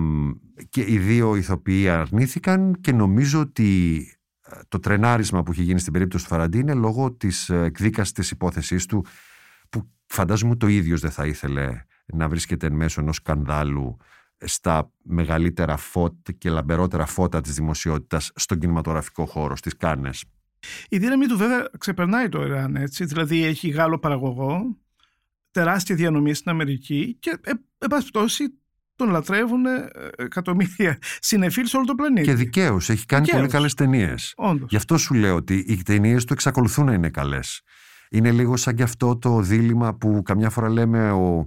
και 0.69 0.85
οι 0.87 0.97
δύο 0.97 1.35
ηθοποιοί 1.35 1.89
αρνήθηκαν 1.89 2.81
και 2.81 2.91
νομίζω 2.91 3.39
ότι 3.39 3.97
ε, 4.09 4.18
το 4.67 4.79
τρενάρισμα 4.79 5.43
που 5.43 5.51
έχει 5.51 5.63
γίνει 5.63 5.79
στην 5.79 5.93
περίπτωση 5.93 6.23
του 6.23 6.29
Φαραντί 6.29 6.59
είναι 6.59 6.73
λόγω 6.73 7.11
της 7.11 7.49
ε, 7.49 7.63
εκδίκασης 7.63 8.13
της 8.13 8.31
υπόθεσής 8.31 8.85
του 8.85 9.05
που 9.69 9.89
φαντάζομαι 10.05 10.55
το 10.55 10.67
ίδιος 10.67 11.01
δεν 11.01 11.11
θα 11.11 11.25
ήθελε 11.25 11.83
να 12.05 12.29
βρίσκεται 12.29 12.67
εν 12.67 12.73
μέσω 12.73 13.01
ενός 13.01 13.15
σκανδάλου 13.15 13.97
στα 14.45 14.91
μεγαλύτερα 15.03 15.77
φώτα 15.77 16.31
και 16.31 16.49
λαμπερότερα 16.49 17.05
φώτα 17.05 17.41
της 17.41 17.53
δημοσιότητας 17.53 18.31
στον 18.35 18.59
κινηματογραφικό 18.59 19.25
χώρο, 19.25 19.55
στις 19.55 19.75
Κάνες. 19.75 20.23
Η 20.89 20.97
δύναμη 20.97 21.25
του 21.25 21.37
βέβαια 21.37 21.69
ξεπερνάει 21.77 22.29
το 22.29 22.45
Ιράν, 22.45 22.75
έτσι. 22.75 23.05
Δηλαδή 23.05 23.43
έχει 23.43 23.69
Γάλλο 23.69 23.99
παραγωγό, 23.99 24.77
τεράστια 25.51 25.95
διανομή 25.95 26.33
στην 26.33 26.51
Αμερική 26.51 27.17
και, 27.19 27.37
ε, 27.43 27.51
εν 27.77 27.87
πάση 27.89 28.07
πτώση, 28.07 28.58
τον 28.99 29.09
λατρεύουν 29.09 29.65
ε, 29.65 29.89
εκατομμύρια 30.17 30.97
συνεφίλς 31.19 31.69
σε 31.69 31.77
όλο 31.77 31.85
το 31.85 31.95
πλανήτη. 31.95 32.27
Και 32.27 32.33
δικαίως. 32.33 32.89
Έχει 32.89 33.05
κάνει 33.05 33.23
Δικαίως. 33.23 33.41
πολύ 33.41 33.53
καλές 33.53 33.73
ταινίες. 33.73 34.33
Όντως. 34.37 34.69
Γι' 34.69 34.75
αυτό 34.75 34.97
σου 34.97 35.13
λέω 35.13 35.35
ότι 35.35 35.65
οι 35.67 35.83
ταινίες 35.83 36.25
του 36.25 36.33
εξακολουθούν 36.33 36.85
να 36.85 36.93
είναι 36.93 37.09
καλές. 37.09 37.61
Είναι 38.09 38.31
λίγο 38.31 38.57
σαν 38.57 38.75
και 38.75 38.83
αυτό 38.83 39.17
το 39.17 39.41
δίλημμα 39.41 39.93
που 39.93 40.21
καμιά 40.25 40.49
φορά 40.49 40.69
λέμε 40.69 41.11
ο 41.11 41.45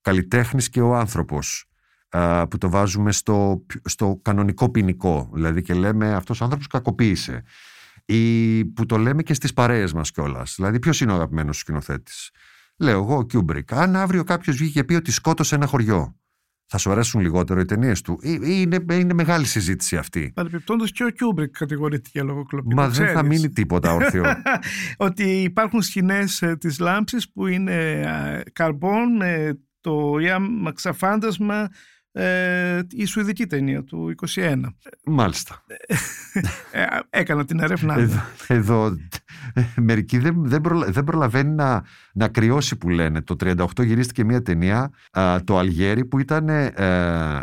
καλλιτέχνης 0.00 0.68
και 0.68 0.80
ο 0.80 0.96
άνθρωπος 0.96 1.64
α, 2.08 2.48
που 2.48 2.58
το 2.58 2.70
βάζουμε 2.70 3.12
στο, 3.12 3.66
στο 3.84 4.18
κανονικό 4.22 4.70
ποινικό. 4.70 5.30
Δηλαδή 5.32 5.62
και 5.62 5.74
λέμε 5.74 6.14
αυτός 6.14 6.40
ο 6.40 6.44
άνθρωπος 6.44 6.66
κακοποίησε. 6.66 7.42
Ή 8.04 8.64
που 8.64 8.86
το 8.86 8.96
λέμε 8.96 9.22
και 9.22 9.34
στις 9.34 9.52
παρέες 9.52 9.92
μας 9.92 10.10
κιόλας. 10.10 10.52
Δηλαδή 10.56 10.78
ποιος 10.78 11.00
είναι 11.00 11.12
ο 11.12 11.14
αγαπημένος 11.14 11.56
σου 11.56 11.60
σκηνοθέτης; 11.62 12.30
Λέω 12.76 13.02
εγώ 13.02 13.16
ο 13.16 13.22
Κιούμπρικ. 13.22 13.72
Αν 13.72 13.96
αύριο 13.96 14.24
κάποιος 14.24 14.56
βγήκε 14.56 14.72
και 14.72 14.84
πει 14.84 14.94
ότι 14.94 15.10
σκότωσε 15.10 15.54
ένα 15.54 15.66
χωριό. 15.66 16.19
Θα 16.72 16.78
σου 16.78 16.90
αρέσουν 16.90 17.20
λιγότερο 17.20 17.60
οι 17.60 17.64
ταινίες 17.64 18.00
του; 18.00 18.18
Ή, 18.22 18.30
ή 18.30 18.38
είναι, 18.42 18.84
είναι 18.92 19.12
μεγάλη 19.12 19.44
συζήτηση 19.46 19.96
αυτή; 19.96 20.32
Παρεπιπτόντω 20.34 20.84
και 20.84 21.04
ο 21.04 21.10
Κιούμπρικ 21.10 21.58
κατηγορείται 21.58 22.08
για 22.12 22.24
λογοκλοπή. 22.24 22.74
Μα 22.74 22.84
το 22.84 22.90
δεν 22.90 23.06
θα 23.06 23.12
ξέρεις. 23.12 23.28
μείνει 23.28 23.52
τίποτα 23.52 23.94
ορθιό. 23.94 24.24
ότι 25.08 25.42
υπάρχουν 25.42 25.82
σκηνές 25.82 26.42
ε, 26.42 26.56
της 26.56 26.78
λάμψης 26.78 27.32
που 27.32 27.46
είναι 27.46 28.00
ε, 28.00 28.50
καρμπόν 28.52 29.16
με 29.16 29.60
το 29.80 30.18
Ιάμ 30.18 30.64
ξαφάντασμα 30.74 31.68
ε, 32.12 32.80
η 32.90 33.04
σουηδική 33.04 33.46
ταινία 33.46 33.84
του 33.84 34.14
21. 34.34 34.60
Μάλιστα. 35.04 35.64
Ε, 36.72 36.84
έκανα 37.10 37.44
την 37.44 37.60
έρευνά 37.60 37.94
μου. 37.94 38.00
Εδώ, 38.00 38.20
εδώ 38.46 38.96
ε, 39.54 39.62
μερικοί 39.76 40.18
δεν, 40.18 40.34
δεν, 40.48 40.60
προλα- 40.60 40.90
δεν 40.90 41.04
προλαβαίνει 41.04 41.50
να, 41.54 41.84
να 42.12 42.28
κρυώσει 42.28 42.76
που 42.76 42.88
λένε. 42.88 43.20
Το 43.22 43.36
38 43.40 43.64
γυρίστηκε 43.84 44.24
μια 44.24 44.42
ταινία, 44.42 44.90
α, 45.10 45.44
το 45.44 45.58
Αλγέρι, 45.58 46.04
που 46.04 46.18
ήταν 46.18 46.48
ε, 46.48 46.74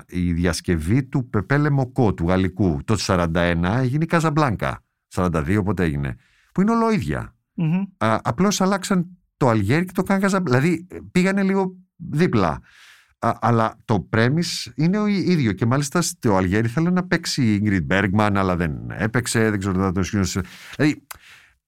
η 0.07 0.33
διασκευή 0.33 1.03
του 1.03 1.29
Πεπέλε 1.29 1.69
Μοκό, 1.69 2.13
του 2.13 2.27
γαλλικού. 2.27 2.79
Το 2.85 2.95
41 2.99 3.27
έγινε 3.63 4.03
η 4.03 4.07
Καζαμπλάνκα. 4.07 4.83
42 5.15 5.61
πότε 5.65 5.83
έγινε. 5.83 6.15
Που 6.53 6.61
είναι 6.61 6.71
ολοίδια. 6.71 7.35
Μμμ. 7.53 7.83
Α, 7.97 8.19
απλώς 8.23 8.61
αλλάξαν 8.61 9.07
το 9.37 9.47
Αλγέρι 9.49 9.85
και 9.85 9.91
το 9.91 10.03
κάναν 10.03 10.21
Καζαμπλάνκα. 10.21 10.59
Δηλαδή 10.59 10.87
ε, 10.91 10.97
πήγανε 11.11 11.43
λίγο 11.43 11.75
δίπλα. 11.95 12.59
Α, 13.19 13.31
αλλά 13.41 13.75
το 13.85 14.09
premise 14.15 14.71
είναι 14.75 14.97
ο 14.99 15.07
ί- 15.07 15.27
ίδιο 15.29 15.51
και 15.51 15.65
μάλιστα 15.65 16.01
στο 16.01 16.35
Αλγέρι 16.35 16.67
ήθελε 16.67 16.89
να 16.89 17.03
παίξει 17.07 17.53
η 17.53 17.61
Ingrid 17.65 17.93
Bergman 17.93 18.31
αλλά 18.35 18.55
δεν 18.55 18.71
έπαιξε, 18.89 19.49
δεν 19.49 19.59
ξέρω 19.59 19.83
αν 19.85 19.93
το 19.93 20.03
σκήνωσε. 20.03 20.41
Δηλαδή 20.75 21.07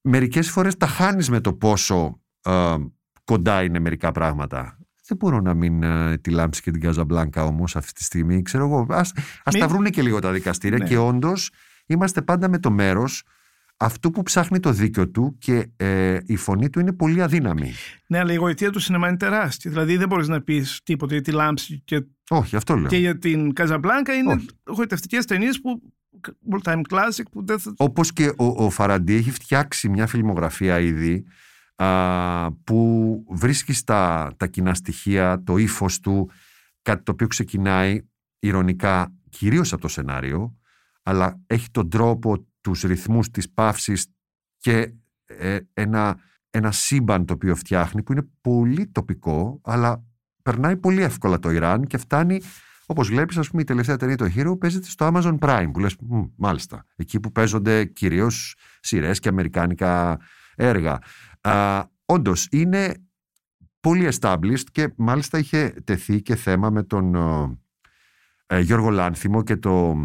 μερικές 0.01 0.49
φορές 0.49 0.77
τα 0.77 0.88
χάνεις 0.88 1.29
με 1.29 1.39
το 1.39 1.53
πόσο 1.53 2.19
ε, 2.41 2.75
κοντά 3.23 3.63
είναι 3.63 3.79
μερικά 3.79 4.12
πράγματα. 4.12 4.77
Δεν 5.07 5.17
μπορώ 5.17 5.39
να 5.41 5.53
μην 5.53 5.83
ε, 5.83 6.17
τη 6.17 6.29
λάμψη 6.31 6.62
και 6.62 6.71
την 6.71 6.81
Καζαμπλάνκα 6.81 7.43
όμως 7.43 7.75
αυτή 7.75 7.93
τη 7.93 8.03
στιγμή. 8.03 8.41
Ξέρω 8.41 8.63
εγώ, 8.65 8.85
ας, 8.89 9.13
ας 9.43 9.53
Μην- 9.53 9.62
τα 9.63 9.67
βρούνε 9.69 9.89
και 9.89 10.01
λίγο 10.01 10.19
τα 10.19 10.31
δικαστήρια 10.31 10.77
Ναι. 10.77 10.85
και 10.85 10.97
όντως 10.97 11.51
είμαστε 11.85 12.21
πάντα 12.21 12.49
με 12.49 12.59
το 12.59 12.71
μέρος 12.71 13.23
αυτού 13.81 14.11
που 14.11 14.23
ψάχνει 14.23 14.59
το 14.59 14.71
δίκιο 14.71 15.09
του 15.09 15.35
και 15.39 15.67
ε, 15.77 16.17
η 16.25 16.35
φωνή 16.35 16.69
του 16.69 16.79
είναι 16.79 16.93
πολύ 16.93 17.21
αδύναμη. 17.21 17.71
Ναι, 18.07 18.19
αλλά 18.19 18.33
η 18.33 18.35
γοητεία 18.35 18.69
του 18.71 18.79
σινεμά 18.79 19.07
είναι 19.07 19.17
τεράστια. 19.17 19.71
Δηλαδή 19.71 19.97
δεν 19.97 20.07
μπορείς 20.07 20.27
να 20.27 20.41
πεις 20.41 20.81
τίποτα 20.83 21.13
για 21.13 21.23
τη 21.23 21.31
λάμψη 21.31 21.81
και, 21.85 22.05
Όχι, 22.29 22.55
αυτό 22.55 22.75
λέω. 22.75 22.87
και 22.87 22.97
για 22.97 23.17
την 23.17 23.53
Καζαμπλάνκα. 23.53 24.13
Είναι 24.13 24.33
Όχι. 24.33 24.47
γοητευτικές 24.69 25.25
ταινίες 25.25 25.61
που. 25.61 25.81
all 26.51 26.71
time 26.71 26.81
classic 26.89 27.23
που 27.31 27.45
δεν 27.45 27.59
θα. 27.59 27.73
Όπως 27.77 28.13
και 28.13 28.27
ο, 28.37 28.45
ο 28.65 28.69
Φαραντί 28.69 29.13
έχει 29.13 29.31
φτιάξει 29.31 29.89
μια 29.89 30.07
φιλμογραφία 30.07 30.79
ήδη 30.79 31.25
α, 31.75 32.51
που 32.51 33.23
βρίσκει 33.29 33.73
στα 33.73 34.31
τα 34.37 34.47
κοινά 34.47 34.73
στοιχεία, 34.73 35.43
το 35.43 35.57
ύφος 35.57 35.99
του, 35.99 36.29
κάτι 36.81 37.03
το 37.03 37.11
οποίο 37.11 37.27
ξεκινάει 37.27 38.01
ηρωνικά 38.39 39.13
κυρίως 39.29 39.73
από 39.73 39.81
το 39.81 39.87
σενάριο, 39.87 40.57
αλλά 41.03 41.39
έχει 41.47 41.67
τον 41.71 41.89
τρόπο, 41.89 42.47
τους 42.62 42.82
ρυθμούς 42.82 43.32
της 43.32 43.50
παύσης 43.50 44.08
και 44.58 44.93
ε, 45.26 45.60
ένα, 45.74 46.19
ένα 46.50 46.72
σύμπαν 46.72 47.26
το 47.26 47.34
οποίο 47.34 47.56
φτιάχνει 47.56 48.04
που 48.04 48.12
είναι 48.12 48.28
πολύ 48.41 48.88
τοπικό, 48.88 49.60
αλλά 49.63 50.04
περνάει 50.41 50.78
πολύ 50.78 51.02
εύκολα 51.02 51.39
το 51.39 51.52
Ιράν 51.52 51.84
και 51.86 51.98
φτάνει 51.98 52.41
Όπως 52.86 53.08
βλέπεις, 53.08 53.38
ας 53.38 53.50
πούμε, 53.50 53.62
η 53.62 53.65
τελευταία 53.65 53.98
ταινία 53.98 54.15
το 54.17 54.32
Hero 54.36 54.60
παίζεται 54.60 54.88
στο 54.88 55.12
Amazon 55.13 55.38
Prime, 55.39 55.69
που 55.74 55.80
λες, 55.80 55.95
μάλιστα. 56.36 56.86
Εκεί 56.95 57.19
που 57.19 57.32
παίζονται 57.32 57.86
κυρίως 57.86 58.56
σειρές 58.80 59.19
και 59.19 59.30
αμερικάνικα 59.30 60.19
έργα. 60.56 61.00
Όντως, 62.06 62.48
είναι 62.52 62.93
πολύ 63.80 64.10
established 64.12 64.63
και 64.72 64.93
μάλιστα 64.95 65.38
είχε 65.38 65.74
τεθεί 65.84 66.22
και 66.22 66.36
θέμα 66.36 66.69
με 66.69 66.84
τον 66.84 67.15
ε, 68.45 68.60
Γιώργο 68.60 68.89
Λάνθιμο 68.89 69.43
και 69.43 69.56
το 69.56 69.95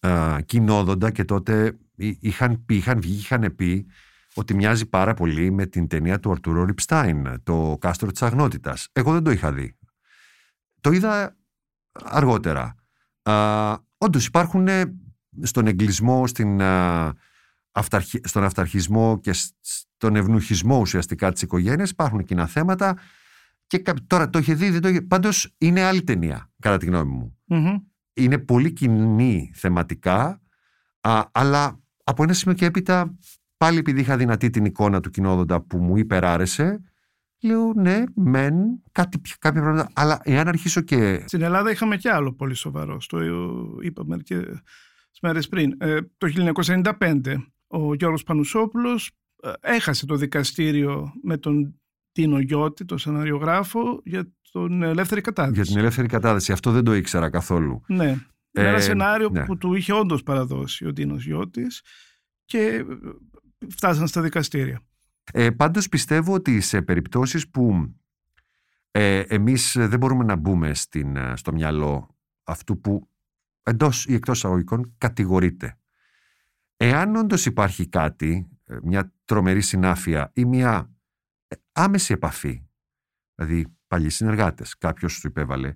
ε, 0.00 0.36
κοινόδοντα 0.46 1.10
και 1.10 1.24
τότε 1.24 1.78
εί- 1.96 2.18
είχαν, 2.20 2.64
πει, 2.64 2.76
είχαν 2.76 3.00
βγει, 3.00 3.18
είχαν 3.18 3.54
πει 3.54 3.86
ότι 4.34 4.54
μοιάζει 4.54 4.86
πάρα 4.86 5.14
πολύ 5.14 5.50
με 5.50 5.66
την 5.66 5.86
ταινία 5.88 6.20
του 6.20 6.30
Αρτουρό 6.30 6.64
Ριπστάιν, 6.64 7.42
το 7.42 7.76
κάστρο 7.80 8.10
της 8.10 8.22
αγνότητας. 8.22 8.88
Εγώ 8.92 9.12
δεν 9.12 9.22
το 9.22 9.30
είχα 9.30 9.52
δει. 9.52 9.76
Το 10.80 10.90
είδα 10.90 11.36
αργότερα. 11.92 12.74
Α, 13.22 13.76
όντως 13.98 14.26
υπάρχουν 14.26 14.68
ε, 14.68 14.84
στον 15.42 15.66
εγκλισμό, 15.66 16.26
στην, 16.26 16.62
α, 16.62 17.12
αυταρχι- 17.72 18.26
στον 18.26 18.44
αυταρχισμό 18.44 19.20
και 19.20 19.32
σ- 19.32 19.54
στον 19.96 20.16
ευνουχισμό 20.16 20.78
ουσιαστικά 20.78 21.32
της 21.32 21.42
οικογένειας 21.42 21.90
υπάρχουν 21.90 22.24
κοινά 22.24 22.46
θέματα 22.46 22.96
και 23.66 23.78
κα- 23.78 23.94
τώρα 24.06 24.30
το 24.30 24.38
είχε 24.38 24.54
δει, 24.54 24.70
δεν 24.70 24.80
το 24.80 24.88
είχε. 24.88 25.02
Πάντως 25.02 25.54
είναι 25.58 25.82
άλλη 25.82 26.02
ταινία, 26.02 26.50
κατά 26.60 26.76
τη 26.76 26.86
γνώμη 26.86 27.10
μου. 27.10 27.38
Μμμ. 27.44 27.76
Είναι 28.18 28.38
πολύ 28.38 28.72
κοινή 28.72 29.52
θεματικά, 29.54 30.42
α, 31.00 31.22
αλλά 31.32 31.80
από 32.04 32.22
ένα 32.22 32.32
σημείο 32.32 32.56
και 32.56 32.64
έπειτα, 32.64 33.18
πάλι 33.56 33.78
επειδή 33.78 34.00
είχα 34.00 34.16
δυνατή 34.16 34.50
την 34.50 34.64
εικόνα 34.64 35.00
του 35.00 35.10
κοινόδοντα 35.10 35.60
που 35.60 35.78
μου 35.78 35.96
υπεράρεσε, 35.96 36.82
λέω 37.42 37.72
ναι, 37.72 38.02
μεν, 38.14 38.54
κάτι, 38.92 39.20
κάποια 39.38 39.60
πράγματα, 39.60 39.90
αλλά 39.94 40.20
εάν 40.22 40.48
αρχίσω 40.48 40.80
και 40.80 41.24
Στην 41.26 41.42
Ελλάδα 41.42 41.70
είχαμε 41.70 41.96
κι 41.96 42.08
άλλο 42.08 42.32
πολύ 42.32 42.54
σοβαρό. 42.54 43.00
Το 43.06 43.18
είπα 43.80 44.04
μερικέ 44.06 44.42
μέρες 45.22 45.48
πριν. 45.48 45.74
Ε, 45.78 45.98
το 46.18 46.52
1995 47.00 47.36
ο 47.66 47.94
Γιώργος 47.94 48.22
Πανουσόπουλος 48.22 49.10
ε, 49.42 49.52
έχασε 49.60 50.06
το 50.06 50.14
δικαστήριο 50.16 51.12
με 51.22 51.36
τον 51.36 51.80
Τίνο 52.12 52.38
Γιώτη, 52.38 52.84
τον 52.84 52.98
σεναριογράφο, 52.98 54.00
για 54.04 54.32
τον 54.52 54.82
ελεύθερη 54.82 55.20
κατάδυση. 55.20 55.54
Για 55.54 55.64
την 55.64 55.78
ελεύθερη 55.78 56.08
κατάδυση. 56.08 56.52
Αυτό 56.52 56.70
δεν 56.70 56.84
το 56.84 56.94
ήξερα 56.94 57.30
καθόλου. 57.30 57.82
Ναι. 57.86 58.16
Ε, 58.52 58.68
ένα 58.68 58.80
σενάριο 58.80 59.28
ναι. 59.28 59.44
που 59.44 59.56
του 59.56 59.74
είχε 59.74 59.92
όντως 59.92 60.22
παραδώσει 60.22 60.86
ο 60.86 60.92
Τίνος 60.92 61.24
Γιώτης 61.24 61.82
και 62.44 62.58
ε, 62.58 62.84
φτάσαν 63.68 64.06
στα 64.06 64.22
δικαστήρια. 64.22 64.80
Ε, 65.32 65.50
πάντως 65.50 65.88
πιστεύω 65.88 66.34
ότι 66.34 66.60
σε 66.60 66.82
περιπτώσεις 66.82 67.48
που 67.48 67.94
ε, 68.90 69.20
εμείς 69.20 69.72
δεν 69.78 69.98
μπορούμε 69.98 70.24
να 70.24 70.36
μπούμε 70.36 70.74
στην, 70.74 71.16
ε, 71.16 71.36
στο 71.36 71.52
μυαλό 71.52 72.16
αυτού 72.44 72.80
που 72.80 73.08
εντός 73.62 74.06
ή 74.06 74.14
εκτός 74.14 74.44
αγωγικών 74.44 74.94
κατηγορείται. 74.98 75.78
Εάν 76.76 77.16
όντως 77.16 77.46
υπάρχει 77.46 77.88
κάτι, 77.88 78.48
ε, 78.64 78.76
μια 78.82 79.12
τρομερή 79.24 79.60
συνάφεια 79.60 80.30
ή 80.34 80.44
μια 80.44 80.90
ε, 81.48 81.56
άμεση 81.72 82.12
επαφή, 82.12 82.66
δηλαδή 83.34 83.77
παλιοί 83.88 84.10
συνεργάτες, 84.10 84.76
κάποιος 84.78 85.20
του 85.20 85.26
υπέβαλε, 85.26 85.74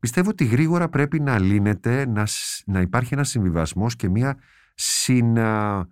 πιστεύω 0.00 0.30
ότι 0.30 0.44
γρήγορα 0.44 0.88
πρέπει 0.88 1.20
να 1.20 1.38
λύνεται, 1.38 2.06
να, 2.06 2.26
σ- 2.26 2.62
να 2.66 2.80
υπάρχει 2.80 3.14
ένας 3.14 3.28
συμβιβασμός 3.28 3.96
και 3.96 4.08
μια 4.08 4.38
συνα, 4.74 5.88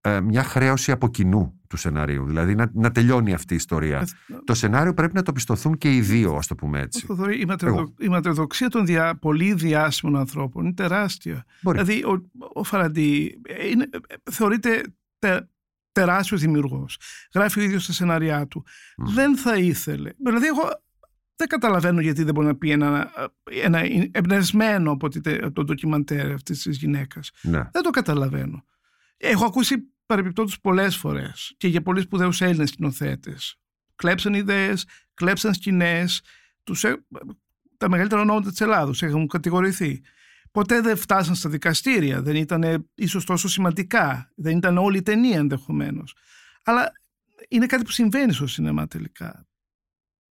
ε, 0.00 0.20
μια 0.20 0.42
χρέωση 0.42 0.90
από 0.92 1.08
κοινού 1.08 1.60
του 1.68 1.76
σενάριου. 1.76 2.26
Δηλαδή 2.26 2.54
να, 2.54 2.70
να 2.74 2.90
τελειώνει 2.92 3.34
αυτή 3.34 3.52
η 3.52 3.56
ιστορία. 3.56 4.06
το 4.44 4.54
σενάριο 4.54 4.94
πρέπει 4.94 5.14
να 5.14 5.22
το 5.22 5.32
πιστοθούν 5.32 5.78
και 5.78 5.94
οι 5.94 6.00
δύο, 6.00 6.34
ας 6.34 6.46
το 6.46 6.54
πούμε 6.54 6.80
έτσι. 6.80 7.06
Θοδωρή, 7.06 7.40
η, 7.40 7.44
ματαιοδο- 7.44 7.78
Εγώ. 7.80 7.94
η 7.98 8.08
ματαιοδοξία 8.08 8.68
των 8.68 8.86
δια, 8.86 9.16
πολύ 9.18 9.54
διάσημων 9.54 10.16
ανθρώπων 10.16 10.64
είναι 10.64 10.74
τεράστια. 10.74 11.44
Μπορεί. 11.62 11.82
Δηλαδή, 11.82 12.04
ο, 12.04 12.30
ο 12.52 12.64
Φαραντί 12.64 13.40
είναι, 13.70 13.88
θεωρείται 14.30 14.82
τε, 15.18 15.40
τεράστιος 15.92 16.40
δημιουργός. 16.40 16.98
Γράφει 17.34 17.60
ο 17.60 17.62
ίδιος 17.62 17.86
τα 17.86 17.92
σενάριά 17.92 18.46
του. 18.46 18.64
Δεν 18.96 19.36
θα 19.36 19.56
ήθελε. 19.56 20.10
Δηλαδή, 20.24 20.46
εγώ 20.46 20.62
δεν 21.38 21.48
καταλαβαίνω 21.48 22.00
γιατί 22.00 22.22
δεν 22.22 22.34
μπορεί 22.34 22.46
να 22.46 22.56
πει 22.56 22.70
ένα, 22.70 23.12
ένα 23.62 23.82
εμπνευσμένο 24.10 24.90
από 24.90 25.08
το 25.52 25.64
ντοκιμαντέρ 25.64 26.32
αυτής 26.32 26.62
της 26.62 26.76
γυναίκας. 26.76 27.30
Ναι. 27.42 27.68
Δεν 27.72 27.82
το 27.82 27.90
καταλαβαίνω. 27.90 28.64
Έχω 29.16 29.44
ακούσει 29.44 29.92
παρεμπιπτόντως 30.06 30.60
πολλές 30.60 30.96
φορές 30.96 31.54
και 31.56 31.68
για 31.68 31.82
πολλοί 31.82 32.00
σπουδαίους 32.00 32.40
Έλληνες 32.40 32.68
σκηνοθέτες. 32.68 33.58
Κλέψαν 33.96 34.34
ιδέες, 34.34 34.86
κλέψαν 35.14 35.54
σκηνές, 35.54 36.22
τα 37.76 37.88
μεγαλύτερα 37.88 38.20
ονόματα 38.20 38.50
της 38.50 38.60
Ελλάδος 38.60 39.02
έχουν 39.02 39.26
κατηγορηθεί. 39.26 40.00
Ποτέ 40.50 40.80
δεν 40.80 40.96
φτάσαν 40.96 41.34
στα 41.34 41.48
δικαστήρια, 41.48 42.22
δεν 42.22 42.36
ήταν 42.36 42.88
ίσως 42.94 43.24
τόσο 43.24 43.48
σημαντικά, 43.48 44.32
δεν 44.34 44.56
ήταν 44.56 44.78
όλη 44.78 44.96
η 44.98 45.02
ταινία 45.02 45.38
ενδεχομένως. 45.38 46.14
Αλλά 46.64 46.92
είναι 47.48 47.66
κάτι 47.66 47.84
που 47.84 47.90
συμβαίνει 47.90 48.32
στο 48.32 48.46
σινεμά 48.46 48.86
τελικά. 48.86 49.46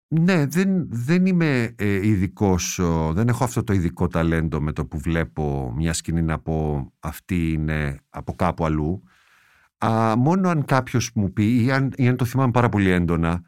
Ναι, 0.10 0.46
δεν, 0.46 0.88
δεν 0.90 1.26
είμαι 1.26 1.74
ε, 1.78 2.08
ειδικός, 2.08 2.80
δεν 3.12 3.28
έχω 3.28 3.44
αυτό 3.44 3.64
το 3.64 3.74
ειδικό 3.74 4.08
ταλέντο 4.08 4.62
με 4.62 4.72
το 4.72 4.86
που 4.86 5.00
βλέπω 5.00 5.74
μια 5.76 5.94
σκηνή 5.94 6.22
να 6.22 6.40
πω 6.40 6.92
αυτή 7.00 7.52
είναι 7.52 8.00
από 8.10 8.34
κάπου 8.36 8.66
αλλού. 8.66 9.04
Α, 9.78 10.16
μόνο 10.18 10.50
αν 10.50 10.66
κάποιος 10.66 11.12
μου 11.16 11.34
πει 11.34 11.64
ή 11.64 11.72
αν, 11.72 11.92
ή 11.96 12.08
αν 12.08 12.16
το 12.16 12.26
θυμάμαι 12.26 12.52
πάρα 12.52 12.70
πολύ 12.70 12.90
έντονα, 12.90 13.42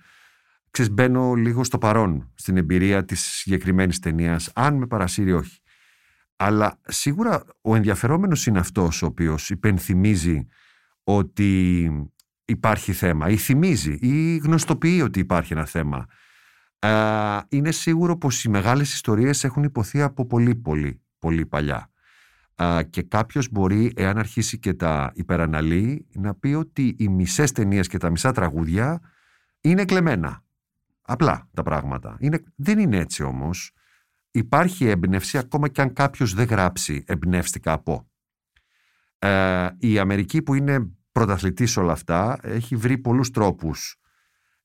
ξέρεις, 0.71 0.91
μπαίνω 0.91 1.33
λίγο 1.33 1.63
στο 1.63 1.77
παρόν 1.77 2.31
στην 2.35 2.57
εμπειρία 2.57 3.05
της 3.05 3.21
συγκεκριμένης 3.21 3.99
ταινίας, 3.99 4.51
αν 4.55 4.75
με 4.75 4.87
παρασύρει 4.87 5.33
όχι. 5.33 5.59
Αλλά 6.35 6.79
σίγουρα 6.87 7.43
ο 7.61 7.75
ενδιαφερόμενος 7.75 8.45
είναι 8.45 8.59
αυτός 8.59 9.01
ο 9.01 9.05
οποίος 9.05 9.49
υπενθυμίζει 9.49 10.47
ότι 11.03 11.91
υπάρχει 12.45 12.93
θέμα 12.93 13.29
ή 13.29 13.37
θυμίζει 13.37 13.97
ή 14.01 14.37
γνωστοποιεί 14.37 15.01
ότι 15.03 15.19
υπάρχει 15.19 15.53
ένα 15.53 15.65
θέμα. 15.65 16.05
Είναι 17.49 17.71
σίγουρο 17.71 18.17
πως 18.17 18.43
οι 18.43 18.49
μεγάλες 18.49 18.93
ιστορίες 18.93 19.43
έχουν 19.43 19.63
υποθεί 19.63 20.01
από 20.01 20.25
πολύ 20.25 20.55
πολύ 20.55 21.01
πολύ 21.19 21.45
παλιά. 21.45 21.91
και 22.89 23.01
κάποιος 23.01 23.49
μπορεί, 23.51 23.93
εάν 23.95 24.17
αρχίσει 24.17 24.59
και 24.59 24.73
τα 24.73 25.11
υπεραναλύει, 25.13 26.07
να 26.13 26.35
πει 26.35 26.47
ότι 26.47 26.95
οι 26.99 27.07
μισές 27.07 27.51
ταινίες 27.51 27.87
και 27.87 27.97
τα 27.97 28.09
μισά 28.09 28.31
τραγούδια 28.31 28.99
είναι 29.61 29.85
κλεμμένα. 29.85 30.43
Απλά 31.01 31.49
τα 31.53 31.63
πράγματα. 31.63 32.17
Είναι, 32.19 32.43
δεν 32.55 32.79
είναι 32.79 32.97
έτσι 32.97 33.23
όμως. 33.23 33.71
Υπάρχει 34.31 34.85
έμπνευση 34.85 35.37
ακόμα 35.37 35.67
και 35.67 35.81
αν 35.81 35.93
κάποιος 35.93 36.33
δεν 36.33 36.47
γράψει 36.47 37.03
εμπνεύστηκα 37.07 37.71
από. 37.71 38.09
Ε, 39.19 39.67
η 39.77 39.99
Αμερική 39.99 40.41
που 40.41 40.53
είναι 40.53 40.91
πρωταθλητής 41.11 41.77
όλα 41.77 41.91
αυτά 41.91 42.37
έχει 42.41 42.75
βρει 42.75 42.97
πολλούς 42.97 43.31
τρόπους 43.31 43.99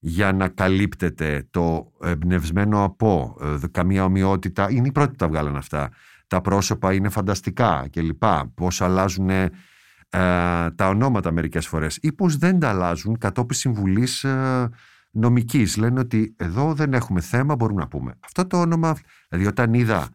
για 0.07 0.33
να 0.33 0.49
καλύπτεται 0.49 1.47
το 1.51 1.93
εμπνευσμένο 2.03 2.85
από 2.85 3.37
ε, 3.41 3.57
καμία 3.71 4.05
ομοιότητα. 4.05 4.71
Είναι 4.71 4.87
οι 4.87 4.93
πρώτοι 4.93 5.11
που 5.11 5.17
τα 5.17 5.29
βγάλαν 5.29 5.57
αυτά. 5.57 5.91
Τα 6.27 6.41
πρόσωπα 6.41 6.93
είναι 6.93 7.09
φανταστικά 7.09 7.89
κλπ. 7.91 8.23
Πώς 8.55 8.81
αλλάζουν 8.81 9.29
ε, 9.31 9.51
τα 10.71 10.89
ονόματα 10.89 11.33
μερικές 11.33 11.67
φορές 11.67 11.99
ή 12.03 12.13
πώς 12.13 12.37
δεν 12.37 12.59
τα 12.59 12.69
αλλάζουν 12.69 13.19
κατόπιν 13.19 13.57
συμβουλής 13.57 14.25
ε, 14.25 14.71
νομικής. 15.11 15.77
Λένε 15.77 16.01
ότι 16.01 16.35
εδώ 16.39 16.75
δεν 16.75 16.93
έχουμε 16.93 17.21
θέμα, 17.21 17.55
μπορούμε 17.55 17.81
να 17.81 17.89
πούμε. 17.89 18.15
Αυτό 18.21 18.47
το 18.47 18.61
όνομα, 18.61 18.97
δηλαδή 19.29 19.49
όταν 19.49 19.75
είδα 19.75 20.09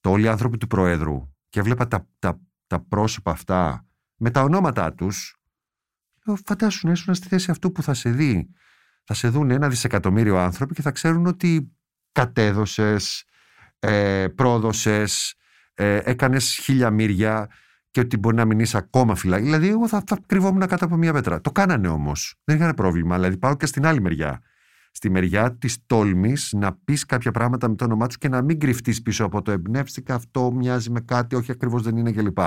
το 0.00 0.10
όλοι 0.10 0.24
οι 0.24 0.28
άνθρωποι 0.28 0.56
του 0.56 0.66
Προέδρου 0.66 1.34
και 1.48 1.60
έβλεπα 1.60 1.88
τα, 1.88 2.06
τα, 2.18 2.40
τα 2.66 2.80
πρόσωπα 2.80 3.30
αυτά 3.30 3.86
με 4.16 4.30
τα 4.30 4.42
ονόματά 4.42 4.92
τους, 4.92 5.36
φαντάσου 6.44 6.86
να 6.86 6.92
ήσουν 6.92 7.14
στη 7.14 7.28
θέση 7.28 7.50
αυτού 7.50 7.72
που 7.72 7.82
θα 7.82 7.94
σε 7.94 8.10
δει. 8.10 8.48
Θα 9.04 9.14
σε 9.14 9.28
δουν 9.28 9.50
ένα 9.50 9.68
δισεκατομμύριο 9.68 10.38
άνθρωποι 10.38 10.74
και 10.74 10.82
θα 10.82 10.90
ξέρουν 10.90 11.26
ότι 11.26 11.72
κατέδωσες, 12.12 13.24
ε, 13.78 14.26
πρόδωσες, 14.34 15.34
ε, 15.74 16.00
έκανες 16.04 16.58
χίλια 16.62 16.90
μύρια 16.90 17.48
και 17.90 18.00
ότι 18.00 18.16
μπορεί 18.16 18.36
να 18.36 18.44
μην 18.44 18.58
είσαι 18.58 18.76
ακόμα 18.76 19.14
φυλάκι. 19.14 19.42
Δηλαδή, 19.44 19.68
εγώ 19.68 19.88
θα, 19.88 20.02
θα 20.06 20.18
κρυβόμουν 20.26 20.66
κάτω 20.66 20.84
από 20.84 20.96
μια 20.96 21.12
πέτρα. 21.12 21.40
Το 21.40 21.50
κάνανε 21.50 21.88
όμως. 21.88 22.40
Δεν 22.44 22.56
είχαν 22.56 22.74
πρόβλημα. 22.74 23.14
Δηλαδή, 23.14 23.36
πάω 23.36 23.56
και 23.56 23.66
στην 23.66 23.86
άλλη 23.86 24.00
μεριά. 24.00 24.42
Στη 24.92 25.10
μεριά 25.10 25.56
της 25.56 25.86
τόλμης 25.86 26.52
να 26.52 26.72
πεις 26.84 27.06
κάποια 27.06 27.30
πράγματα 27.30 27.68
με 27.68 27.74
το 27.74 27.84
όνομά 27.84 28.06
τους 28.06 28.18
και 28.18 28.28
να 28.28 28.42
μην 28.42 28.60
κρυφτείς 28.60 29.02
πίσω 29.02 29.24
από 29.24 29.42
το 29.42 29.50
εμπνεύστηκα. 29.50 30.14
Αυτό 30.14 30.52
μοιάζει 30.52 30.90
με 30.90 31.00
κάτι, 31.00 31.36
όχι 31.36 31.50
ακριβώς 31.50 31.82
δεν 31.82 31.96
είναι 31.96 32.12
κλπ. 32.12 32.38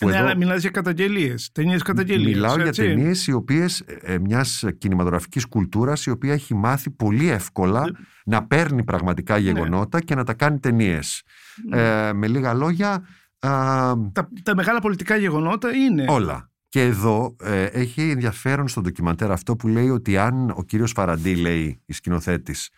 Ναι, 0.00 0.16
αλλά 0.16 0.36
μιλάς 0.36 0.60
για 0.60 0.70
καταγγελίες. 0.70 1.50
Ταινίες 1.52 1.82
καταγγελίες. 1.82 2.34
Μιλάω 2.34 2.60
έτσι. 2.60 2.62
για 2.62 2.94
ταινίες 2.94 3.26
οι 3.26 3.32
οποίες 3.32 3.80
ε, 3.80 4.18
μιας 4.18 4.64
κινηματογραφικής 4.78 5.46
κουλτούρας 5.46 6.06
η 6.06 6.10
οποία 6.10 6.32
έχει 6.32 6.54
μάθει 6.54 6.90
πολύ 6.90 7.28
εύκολα 7.28 7.80
ναι. 7.80 7.90
να 8.24 8.46
παίρνει 8.46 8.84
πραγματικά 8.84 9.38
γεγονότα 9.38 9.98
ναι. 9.98 10.04
και 10.04 10.14
να 10.14 10.24
τα 10.24 10.34
κάνει 10.34 10.58
ταινίες. 10.58 11.22
Ναι. 11.68 12.06
Ε, 12.08 12.12
με 12.12 12.26
λίγα 12.26 12.54
λόγια, 12.54 13.06
τα, 13.38 14.28
τα 14.42 14.54
μεγάλα 14.54 14.80
πολιτικά 14.80 15.16
γεγονότα 15.16 15.70
είναι. 15.70 16.04
Όλα. 16.08 16.48
Και 16.68 16.82
εδώ 16.82 17.36
ε, 17.42 17.64
έχει 17.64 18.10
ενδιαφέρον 18.10 18.68
στο 18.68 18.80
ντοκιμαντέρ 18.80 19.30
αυτό 19.30 19.56
που 19.56 19.68
λέει 19.68 19.88
ότι 19.88 20.18
αν 20.18 20.50
ο 20.50 20.62
κύριος 20.62 20.92
Φαραντή, 20.92 21.36
λέει 21.36 21.82
η 21.86 21.92
σκηνοθέτης, 21.92 22.70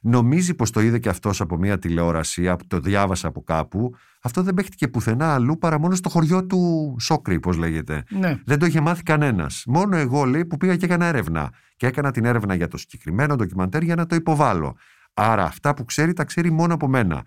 νομίζει 0.00 0.54
πως 0.54 0.70
το 0.70 0.80
είδε 0.80 0.98
και 0.98 1.08
αυτός 1.08 1.40
από 1.40 1.56
μια 1.56 1.78
τηλεόραση, 1.78 2.54
το 2.66 2.80
διάβασε 2.80 3.26
από 3.26 3.42
κάπου, 3.42 3.94
αυτό 4.22 4.42
δεν 4.42 4.54
παίχτηκε 4.54 4.88
πουθενά 4.88 5.34
αλλού 5.34 5.58
παρά 5.58 5.78
μόνο 5.78 5.94
στο 5.94 6.08
χωριό 6.08 6.46
του 6.46 6.96
Σόκρη, 7.00 7.40
πώς 7.40 7.56
λέγεται. 7.56 8.04
Ναι. 8.08 8.40
Δεν 8.44 8.58
το 8.58 8.66
είχε 8.66 8.80
μάθει 8.80 9.02
κανένας. 9.02 9.62
Μόνο 9.66 9.96
εγώ, 9.96 10.24
λέει, 10.24 10.44
που 10.44 10.56
πήγα 10.56 10.76
και 10.76 10.84
έκανα 10.84 11.06
έρευνα. 11.06 11.52
Και 11.76 11.86
έκανα 11.86 12.10
την 12.10 12.24
έρευνα 12.24 12.54
για 12.54 12.68
το 12.68 12.76
συγκεκριμένο 12.76 13.36
ντοκιμαντέρ 13.36 13.82
για 13.82 13.94
να 13.94 14.06
το 14.06 14.14
υποβάλω. 14.14 14.76
Άρα 15.14 15.44
αυτά 15.44 15.74
που 15.74 15.84
ξέρει 15.84 16.12
τα 16.12 16.24
ξέρει 16.24 16.50
μόνο 16.50 16.74
από 16.74 16.88
μένα. 16.88 17.24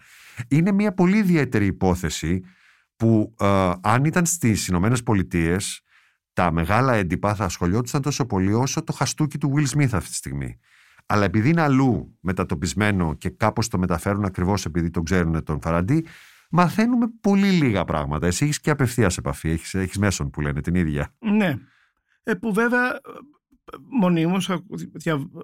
Είναι 0.47 0.71
μια 0.71 0.93
πολύ 0.93 1.17
ιδιαίτερη 1.17 1.65
υπόθεση 1.65 2.43
που 2.95 3.35
ε, 3.39 3.71
αν 3.81 4.05
ήταν 4.05 4.25
στις 4.25 4.67
Ηνωμένες 4.67 5.03
Πολιτείες, 5.03 5.81
τα 6.33 6.51
μεγάλα 6.51 6.93
έντυπα 6.93 7.35
θα 7.35 7.45
ασχολιόντουσαν 7.45 8.01
τόσο 8.01 8.25
πολύ 8.25 8.53
όσο 8.53 8.83
το 8.83 8.93
χαστούκι 8.93 9.37
του 9.37 9.53
Will 9.55 9.77
Smith 9.77 9.89
αυτή 9.91 10.09
τη 10.09 10.15
στιγμή. 10.15 10.59
Αλλά 11.05 11.23
επειδή 11.23 11.49
είναι 11.49 11.61
αλλού 11.61 12.17
μετατοπισμένο 12.19 13.13
και 13.13 13.29
κάπως 13.29 13.67
το 13.67 13.77
μεταφέρουν 13.77 14.25
ακριβώς 14.25 14.65
επειδή 14.65 14.89
τον 14.89 15.03
ξέρουν 15.03 15.43
τον 15.43 15.61
Φαραντί, 15.61 16.05
μαθαίνουμε 16.49 17.05
πολύ 17.21 17.49
λίγα 17.49 17.83
πράγματα. 17.83 18.27
Εσύ 18.27 18.43
έχεις 18.43 18.59
και 18.59 18.69
απευθείας 18.69 19.17
επαφή, 19.17 19.49
έχεις, 19.49 19.73
έχεις 19.73 19.97
μέσον 19.97 20.29
που 20.29 20.41
λένε 20.41 20.61
την 20.61 20.75
ίδια. 20.75 21.13
Ναι. 21.19 21.57
Ε, 22.23 22.33
που 22.33 22.53
βέβαια 22.53 22.99
μονίμως 23.89 24.51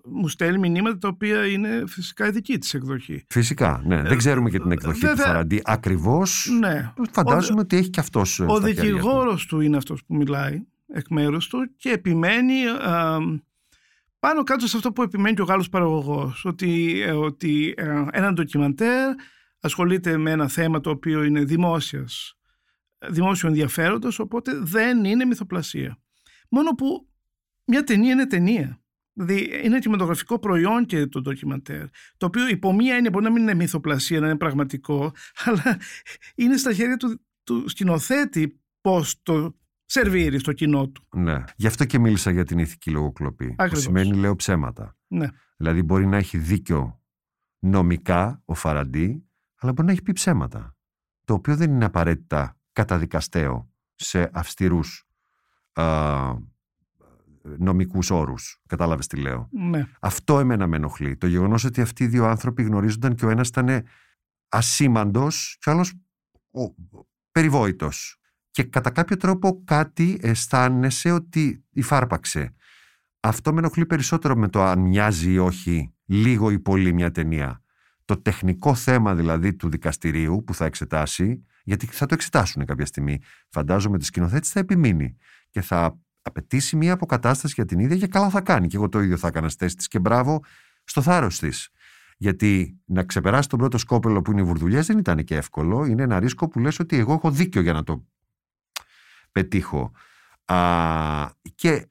μου 0.05 0.27
στέλνει 0.27 0.69
μηνύματα 0.69 0.97
τα 0.97 1.07
οποία 1.07 1.47
είναι 1.47 1.83
φυσικά 1.87 2.27
η 2.27 2.31
δική 2.31 2.57
της 2.57 2.73
εκδοχή. 2.73 3.25
Φυσικά, 3.29 3.81
ναι. 3.85 4.01
Δεν 4.01 4.17
ξέρουμε 4.17 4.49
και 4.49 4.59
την 4.59 4.71
εκδοχή 4.71 5.07
του 5.07 5.17
Φαραντί 5.17 5.61
ακριβώς. 5.63 6.49
Ναι. 6.59 6.93
Φαντάζομαι 7.11 7.59
ότι 7.59 7.77
έχει 7.77 7.89
και 7.89 7.99
αυτός 7.99 8.39
Ο 8.39 8.59
δικηγόρος 8.59 9.45
του 9.45 9.59
είναι 9.59 9.77
αυτός 9.77 10.05
που 10.05 10.15
μιλάει 10.15 10.63
εκ 10.87 11.09
μέρους 11.09 11.47
του 11.47 11.71
και 11.77 11.89
επιμένει 11.89 12.53
πάνω 14.19 14.43
κάτω 14.43 14.67
σε 14.67 14.77
αυτό 14.77 14.91
που 14.91 15.01
επιμένει 15.01 15.35
και 15.35 15.41
ο 15.41 15.45
Γάλλος 15.45 15.69
παραγωγός 15.69 16.45
ότι, 16.45 17.01
ε, 17.01 17.11
ότι 17.11 17.73
ε, 17.77 18.05
ένα 18.11 18.33
ντοκιμαντέρ 18.33 19.15
ασχολείται 19.59 20.17
με 20.17 20.31
ένα 20.31 20.47
θέμα 20.47 20.79
το 20.79 20.89
οποίο 20.89 21.23
είναι 21.23 21.43
δημόσιας, 21.43 22.37
δημόσιο 23.07 23.47
ενδιαφέροντος 23.47 24.19
οπότε 24.19 24.59
δεν 24.59 25.03
είναι 25.03 25.25
μυθοπλασία. 25.25 25.97
Μόνο 26.49 26.71
που 26.71 27.09
μια 27.65 27.83
ταινία 27.83 28.11
είναι 28.11 28.27
ταινία. 28.27 28.81
Δηλαδή 29.13 29.61
είναι 29.63 29.79
κινηματογραφικό 29.79 30.39
προϊόν 30.39 30.85
και 30.85 31.05
το 31.05 31.21
ντοκιμαντέρ. 31.21 31.85
Το 32.17 32.25
οποίο 32.25 32.47
υπό 32.47 32.73
μία 32.73 32.95
έννοια 32.95 33.09
μπορεί 33.09 33.23
να 33.25 33.31
μην 33.31 33.41
είναι 33.41 33.53
μυθοπλασία, 33.53 34.19
να 34.19 34.25
είναι 34.25 34.37
πραγματικό, 34.37 35.13
αλλά 35.45 35.79
είναι 36.35 36.57
στα 36.57 36.73
χέρια 36.73 36.97
του, 36.97 37.21
του 37.43 37.69
σκηνοθέτη 37.69 38.59
πώς 38.81 39.21
το 39.23 39.58
σερβίρει 39.91 40.39
στο 40.39 40.53
κοινό 40.53 40.89
του. 40.89 41.07
Ναι. 41.15 41.43
Γι' 41.55 41.67
αυτό 41.67 41.85
και 41.85 41.99
μίλησα 41.99 42.31
για 42.31 42.45
την 42.45 42.59
ηθική 42.59 42.91
λογοκλοπή. 42.91 43.55
Που 43.69 43.75
σημαίνει 43.75 44.15
λέω 44.15 44.35
ψέματα. 44.35 44.97
Ναι. 45.07 45.27
Δηλαδή 45.57 45.83
μπορεί 45.83 46.05
να 46.05 46.17
έχει 46.17 46.37
δίκιο 46.37 47.01
νομικά 47.59 48.41
ο 48.45 48.53
Φαραντί, 48.53 49.29
αλλά 49.59 49.71
μπορεί 49.71 49.87
να 49.87 49.91
έχει 49.91 50.01
πει 50.01 50.11
ψέματα. 50.11 50.77
Το 51.25 51.33
οποίο 51.33 51.55
δεν 51.55 51.71
είναι 51.71 51.85
απαραίτητα 51.85 52.59
καταδικαστέο 52.71 53.73
σε 53.95 54.29
αυστηρούς 54.33 55.07
νομικούς 57.57 58.09
όρους. 58.09 58.61
Κατάλαβες 58.67 59.07
τι 59.07 59.17
λέω. 59.17 59.49
Ναι. 59.51 59.87
Αυτό 59.99 60.39
εμένα 60.39 60.67
με 60.67 60.75
ενοχλεί. 60.75 61.17
Το 61.17 61.27
γεγονός 61.27 61.63
ότι 61.63 61.81
αυτοί 61.81 62.03
οι 62.03 62.07
δύο 62.07 62.25
άνθρωποι 62.25 62.63
γνωρίζονταν 62.63 63.15
και 63.15 63.25
ο 63.25 63.29
ένας 63.29 63.47
ήταν 63.47 63.83
ασήμαντος 64.49 65.57
και 65.59 65.69
ο 65.69 65.73
άλλος 65.73 65.93
περιβόητος. 67.31 68.19
Και 68.51 68.63
κατά 68.63 68.89
κάποιο 68.89 69.17
τρόπο 69.17 69.63
κάτι 69.65 70.19
αισθάνεσαι 70.21 71.11
ότι 71.11 71.63
υφάρπαξε. 71.69 72.53
Αυτό 73.19 73.53
με 73.53 73.59
ενοχλεί 73.59 73.85
περισσότερο 73.85 74.35
με 74.35 74.47
το 74.47 74.63
αν 74.63 74.79
μοιάζει 74.79 75.31
ή 75.31 75.37
όχι 75.37 75.93
λίγο 76.05 76.51
ή 76.51 76.59
πολύ 76.59 76.93
μια 76.93 77.11
ταινία. 77.11 77.61
Το 78.05 78.21
τεχνικό 78.21 78.75
θέμα 78.75 79.15
δηλαδή 79.15 79.53
του 79.53 79.69
δικαστηρίου 79.69 80.43
που 80.43 80.53
θα 80.53 80.65
εξετάσει, 80.65 81.45
γιατί 81.63 81.85
θα 81.85 82.05
το 82.05 82.13
εξετάσουν 82.13 82.65
κάποια 82.65 82.85
στιγμή. 82.85 83.19
Φαντάζομαι 83.49 83.95
ότι 83.95 84.05
σκηνοθέτης 84.05 84.49
θα 84.49 84.59
επιμείνει 84.59 85.15
και 85.49 85.61
θα 85.61 85.99
απαιτήσει 86.21 86.75
μια 86.75 86.93
αποκατάσταση 86.93 87.53
για 87.55 87.65
την 87.65 87.79
ίδια 87.79 87.97
και 87.97 88.07
καλά 88.07 88.29
θα 88.29 88.41
κάνει. 88.41 88.67
Και 88.67 88.75
εγώ 88.75 88.89
το 88.89 89.01
ίδιο 89.01 89.17
θα 89.17 89.27
έκανα 89.27 89.49
στη 89.49 89.63
θέση 89.63 89.75
της 89.75 89.87
και 89.87 89.99
μπράβο 89.99 90.43
στο 90.83 91.01
θάρρος 91.01 91.39
της. 91.39 91.69
Γιατί 92.17 92.79
να 92.85 93.03
ξεπεράσει 93.03 93.49
τον 93.49 93.59
πρώτο 93.59 93.77
σκόπελο 93.77 94.21
που 94.21 94.31
είναι 94.31 94.41
οι 94.41 94.43
βουρδουλιές 94.43 94.87
δεν 94.87 94.97
ήταν 94.97 95.23
και 95.23 95.35
εύκολο. 95.35 95.85
Είναι 95.85 96.03
ένα 96.03 96.19
ρίσκο 96.19 96.47
που 96.47 96.59
λες 96.59 96.79
ότι 96.79 96.97
εγώ 96.97 97.13
έχω 97.13 97.31
δίκιο 97.31 97.61
για 97.61 97.73
να 97.73 97.83
το 97.83 98.05
πετύχω. 99.31 99.91
Α, 100.45 101.29
και 101.55 101.87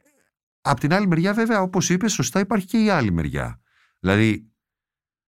απ' 0.61 0.81
την 0.81 0.93
άλλη 0.93 1.07
μεριά 1.07 1.35
βέβαια 1.35 1.63
όπως 1.63 1.91
είπες 1.91 2.13
σωστά 2.13 2.41
υπάρχει 2.41 2.67
και 2.67 2.79
η 2.79 2.89
άλλη 2.89 3.13
μεριά. 3.13 3.61
Δηλαδή 4.01 4.49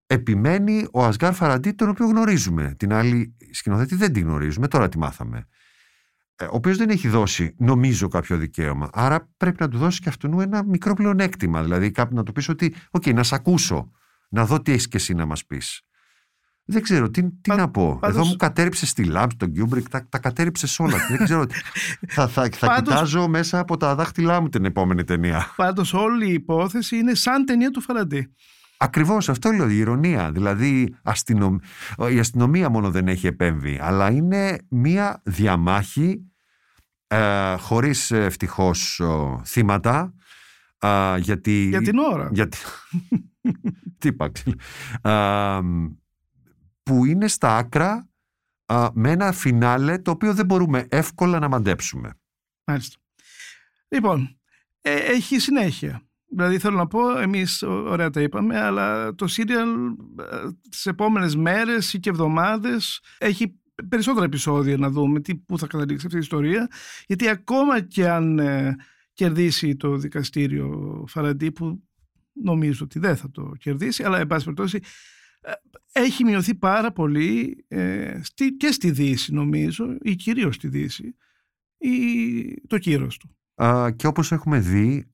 επιμένει 0.07 0.87
ο 0.93 1.05
Ασγκάρ 1.05 1.35
Φαραντί 1.35 1.73
τον 1.73 1.89
οποίο 1.89 2.07
γνωρίζουμε. 2.07 2.75
Την 2.79 2.93
άλλη 2.93 3.37
σκηνοθέτη 3.51 3.95
δεν 3.95 4.13
την 4.13 4.23
γνωρίζουμε, 4.23 4.69
τώρα 4.69 4.89
τη 4.89 4.99
μάθαμε. 4.99 5.47
Ε, 6.37 6.45
ο 6.45 6.51
οποίος 6.53 6.77
δεν 6.77 6.89
έχει 6.89 7.09
δώσει, 7.09 7.55
νομίζω, 7.59 8.09
κάποιο 8.09 8.37
δικαίωμα. 8.37 8.91
Άρα 8.93 9.31
πρέπει 9.37 9.57
να 9.61 9.69
του 9.69 9.79
δώσει 9.79 10.01
και 10.01 10.09
αυτού 10.09 10.41
ένα 10.41 10.65
μικρό 10.65 10.95
πλεονέκτημα. 10.95 11.63
Δηλαδή, 11.63 11.91
κάπου 11.91 12.15
να 12.15 12.23
του 12.23 12.33
πεις 12.33 12.49
ότι, 12.49 12.75
OK, 12.91 13.15
να 13.15 13.23
σε 13.23 13.35
ακούσω, 13.35 13.91
να 14.29 14.47
δω 14.47 14.63
τι 14.63 14.73
έχεις 14.73 14.89
και 14.89 14.97
εσύ 14.97 15.15
να 15.15 15.27
μας 15.27 15.47
πεις. 15.47 15.83
Δεν 16.71 16.83
ξέρω 16.83 17.11
τι, 17.11 17.23
τι 17.41 17.55
να 17.55 17.71
πω. 17.71 17.99
Πάντως... 18.01 18.17
Εδώ 18.17 18.27
μου 18.27 18.37
κατέρριψε 18.37 18.95
τη 18.95 19.05
Λάμψη, 19.05 19.31
τον 19.37 19.53
Κιούμπρικ, 19.53 19.89
τα, 19.89 20.07
τα 20.09 20.19
κατέρριψε 20.19 20.83
όλα. 20.83 20.97
δεν 21.09 21.25
ξέρω. 21.25 21.45
θα 22.09 22.29
θα, 22.29 22.49
θα 22.53 22.67
πάντως... 22.67 22.95
κοιτάζω 22.95 23.29
μέσα 23.29 23.59
από 23.59 23.77
τα 23.77 23.95
δάχτυλά 23.95 24.41
μου 24.41 24.49
την 24.49 24.65
επόμενη 24.65 25.05
ταινία. 25.05 25.53
Πάντως, 25.57 25.95
όλη 25.95 26.29
η 26.29 26.33
υπόθεση 26.33 26.97
είναι 26.97 27.15
σαν 27.15 27.45
ταινία 27.45 27.71
του 27.71 27.81
Φαραντί. 27.81 28.35
Ακριβώς 28.77 29.29
αυτό 29.29 29.51
λέω, 29.51 29.69
η 29.69 29.77
ειρωνεία. 29.79 30.31
Δηλαδή, 30.33 30.95
αστυνομ... 31.03 31.57
η 32.11 32.19
αστυνομία 32.19 32.69
μόνο 32.69 32.91
δεν 32.91 33.09
έχει 33.09 33.27
επέμβει, 33.27 33.79
αλλά 33.83 34.11
είναι 34.11 34.59
μία 34.69 35.21
διαμάχη 35.25 36.25
ε, 37.07 37.55
χωρίς 37.57 38.11
ευτυχώς 38.11 39.03
θύματα 39.45 40.15
ε, 40.79 41.19
γιατί... 41.19 41.67
Για 41.69 41.81
την 41.81 41.99
ώρα. 41.99 42.29
Γιατί... 42.33 42.59
Τι 43.99 44.09
είπα, 44.09 44.31
ε, 45.03 45.59
που 46.83 47.05
είναι 47.05 47.29
στα 47.29 47.57
άκρα 47.57 48.09
ε, 48.67 48.87
με 48.93 49.11
ένα 49.11 49.33
φινάλε 49.33 49.99
το 49.99 50.11
οποίο 50.11 50.35
δεν 50.35 50.47
μπορούμε 50.47 50.87
εύκολα 50.91 51.39
να 51.39 51.49
μαντέψουμε. 51.49 52.15
Μάλιστα. 52.65 52.97
Λοιπόν, 53.89 54.39
ε, 54.81 54.95
έχει 54.95 55.39
συνέχεια. 55.39 56.03
Δηλαδή 56.33 56.59
θέλω 56.59 56.77
να 56.77 56.87
πω, 56.87 57.19
εμείς 57.19 57.63
ωραία 57.63 58.11
τα 58.11 58.21
είπαμε, 58.21 58.61
αλλά 58.61 59.15
το 59.15 59.27
σύριαλ 59.27 59.69
τις 60.71 60.87
επόμενες 60.87 61.37
μέρες 61.37 61.93
ή 61.93 62.01
και 62.01 62.11
εβδομάδες 62.11 63.01
έχει 63.19 63.61
περισσότερα 63.89 64.25
επεισόδια 64.25 64.77
να 64.77 64.91
δούμε 64.91 65.21
τι, 65.21 65.35
πού 65.35 65.59
θα 65.59 65.67
καταλήξει 65.67 66.07
αυτή 66.07 66.19
η 66.19 66.23
ιστορία 66.23 66.69
γιατί 67.07 67.29
ακόμα 67.29 67.81
και 67.81 68.09
αν 68.09 68.39
ε, 68.39 68.77
κερδίσει 69.13 69.77
το 69.77 69.97
δικαστήριο 69.97 71.05
Φαραντί 71.09 71.53
που 71.53 71.83
νομίζω 72.33 72.85
ότι 72.85 72.99
δεν 72.99 73.17
θα 73.17 73.31
το 73.31 73.53
κερδίσει 73.59 74.03
αλλά 74.03 74.19
εν 74.19 74.27
πάση 74.27 74.45
περιπτώσει 74.45 74.79
ε, 74.83 74.89
έχει 75.93 76.25
μειωθεί 76.25 76.55
πάρα 76.55 76.93
πολύ 76.93 77.65
ε, 77.69 78.21
στη, 78.23 78.57
και 78.57 78.73
στη 78.73 78.91
Δύση 78.91 79.33
νομίζω 79.33 79.97
ή 80.01 80.15
κυρίως 80.15 80.55
στη 80.55 80.69
Δύση 80.69 81.17
η, 81.79 82.67
το 82.67 82.79
κύρος 82.79 83.19
του. 83.19 83.37
Α, 83.63 83.91
και 83.91 84.07
όπως 84.07 84.33
έχουμε 84.33 84.61
δει 84.61 85.13